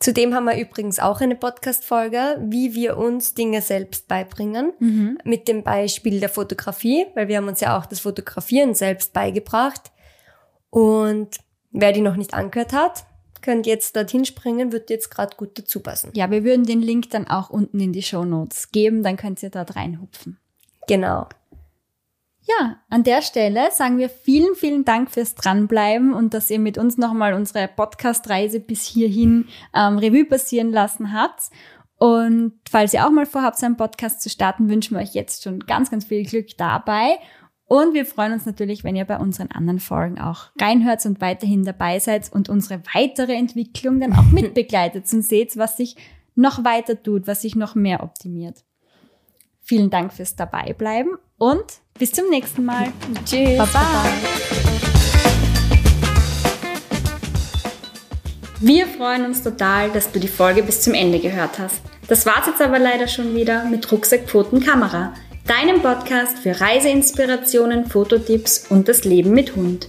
Zudem 0.00 0.34
haben 0.34 0.44
wir 0.44 0.58
übrigens 0.58 0.98
auch 0.98 1.20
eine 1.20 1.36
Podcast-Folge, 1.36 2.38
wie 2.42 2.74
wir 2.74 2.98
uns 2.98 3.34
Dinge 3.34 3.62
selbst 3.62 4.08
beibringen, 4.08 4.72
mhm. 4.78 5.18
mit 5.24 5.48
dem 5.48 5.62
Beispiel 5.62 6.20
der 6.20 6.28
Fotografie, 6.28 7.06
weil 7.14 7.28
wir 7.28 7.38
haben 7.38 7.48
uns 7.48 7.60
ja 7.60 7.78
auch 7.78 7.86
das 7.86 8.00
Fotografieren 8.00 8.74
selbst 8.74 9.12
beigebracht. 9.12 9.92
Und 10.70 11.38
wer 11.70 11.92
die 11.92 12.00
noch 12.00 12.16
nicht 12.16 12.34
angehört 12.34 12.72
hat, 12.72 13.04
könnt 13.40 13.66
jetzt 13.66 13.94
dorthin 13.94 14.24
springen, 14.24 14.72
wird 14.72 14.90
jetzt 14.90 15.10
gerade 15.10 15.36
gut 15.36 15.58
dazu 15.58 15.80
passen. 15.80 16.10
Ja, 16.14 16.30
wir 16.30 16.44
würden 16.44 16.64
den 16.64 16.80
Link 16.80 17.10
dann 17.10 17.28
auch 17.28 17.50
unten 17.50 17.78
in 17.78 17.92
die 17.92 18.02
Show 18.02 18.24
Notes 18.24 18.72
geben, 18.72 19.02
dann 19.02 19.16
könnt 19.16 19.42
ihr 19.42 19.50
dort 19.50 19.76
reinhupfen. 19.76 20.38
Genau. 20.88 21.28
Ja, 22.46 22.76
an 22.90 23.04
der 23.04 23.22
Stelle 23.22 23.70
sagen 23.70 23.96
wir 23.96 24.10
vielen, 24.10 24.54
vielen 24.54 24.84
Dank 24.84 25.10
fürs 25.10 25.34
Dranbleiben 25.34 26.12
und 26.12 26.34
dass 26.34 26.50
ihr 26.50 26.58
mit 26.58 26.76
uns 26.76 26.98
nochmal 26.98 27.32
unsere 27.32 27.68
Podcast-Reise 27.68 28.60
bis 28.60 28.84
hierhin 28.86 29.46
ähm, 29.74 29.96
Revue 29.96 30.26
passieren 30.26 30.70
lassen 30.70 31.14
habt. 31.14 31.44
Und 31.96 32.52
falls 32.68 32.92
ihr 32.92 33.06
auch 33.06 33.10
mal 33.10 33.24
vorhabt, 33.24 33.58
so 33.58 33.64
einen 33.64 33.78
Podcast 33.78 34.20
zu 34.20 34.28
starten, 34.28 34.68
wünschen 34.68 34.94
wir 34.94 35.02
euch 35.02 35.14
jetzt 35.14 35.42
schon 35.42 35.60
ganz, 35.60 35.90
ganz 35.90 36.04
viel 36.04 36.24
Glück 36.26 36.48
dabei. 36.58 37.18
Und 37.64 37.94
wir 37.94 38.04
freuen 38.04 38.34
uns 38.34 38.44
natürlich, 38.44 38.84
wenn 38.84 38.94
ihr 38.94 39.06
bei 39.06 39.16
unseren 39.16 39.50
anderen 39.50 39.80
Folgen 39.80 40.20
auch 40.20 40.50
reinhört 40.60 41.06
und 41.06 41.22
weiterhin 41.22 41.64
dabei 41.64 41.98
seid 41.98 42.30
und 42.30 42.50
unsere 42.50 42.82
weitere 42.92 43.32
Entwicklung 43.32 44.00
dann 44.00 44.12
auch 44.12 44.26
mitbegleitet 44.32 45.10
und 45.14 45.22
seht, 45.22 45.56
was 45.56 45.78
sich 45.78 45.96
noch 46.34 46.62
weiter 46.62 47.02
tut, 47.02 47.26
was 47.26 47.40
sich 47.40 47.56
noch 47.56 47.74
mehr 47.74 48.02
optimiert. 48.02 48.64
Vielen 49.66 49.88
Dank 49.88 50.12
fürs 50.12 50.36
Dabeibleiben 50.36 51.16
und 51.38 51.64
bis 51.98 52.12
zum 52.12 52.28
nächsten 52.28 52.66
Mal. 52.66 52.92
Tschüss. 53.24 53.56
Baba. 53.56 54.04
Wir 58.60 58.86
freuen 58.86 59.24
uns 59.24 59.42
total, 59.42 59.90
dass 59.90 60.12
du 60.12 60.20
die 60.20 60.28
Folge 60.28 60.62
bis 60.62 60.82
zum 60.82 60.92
Ende 60.92 61.18
gehört 61.18 61.58
hast. 61.58 61.80
Das 62.08 62.26
war's 62.26 62.46
jetzt 62.46 62.60
aber 62.60 62.78
leider 62.78 63.08
schon 63.08 63.34
wieder 63.34 63.64
mit 63.64 63.90
Rucksack, 63.90 64.28
Pfoten, 64.28 64.60
Kamera, 64.60 65.14
deinem 65.46 65.80
Podcast 65.80 66.40
für 66.40 66.60
Reiseinspirationen, 66.60 67.86
Fototipps 67.86 68.66
und 68.68 68.86
das 68.86 69.04
Leben 69.04 69.30
mit 69.30 69.56
Hund. 69.56 69.88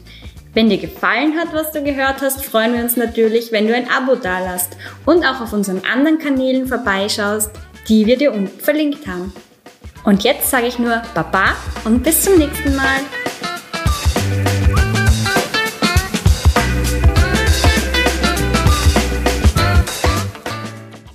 Wenn 0.54 0.70
dir 0.70 0.78
gefallen 0.78 1.38
hat, 1.38 1.54
was 1.54 1.74
du 1.74 1.84
gehört 1.84 2.22
hast, 2.22 2.46
freuen 2.46 2.76
wir 2.76 2.82
uns 2.82 2.96
natürlich, 2.96 3.52
wenn 3.52 3.68
du 3.68 3.76
ein 3.76 3.90
Abo 3.90 4.16
dalasst 4.16 4.78
und 5.06 5.26
auch 5.26 5.42
auf 5.42 5.52
unseren 5.52 5.82
anderen 5.84 6.18
Kanälen 6.18 6.66
vorbeischaust, 6.66 7.52
die 7.90 8.06
wir 8.06 8.18
dir 8.18 8.32
unten 8.32 8.58
verlinkt 8.62 9.06
haben. 9.06 9.34
Und 10.06 10.24
jetzt 10.24 10.52
sage 10.52 10.68
ich 10.68 10.78
nur 10.78 11.02
Baba 11.14 11.56
und 11.84 12.04
bis 12.04 12.22
zum 12.22 12.38
nächsten 12.38 12.76
Mal. 12.76 13.00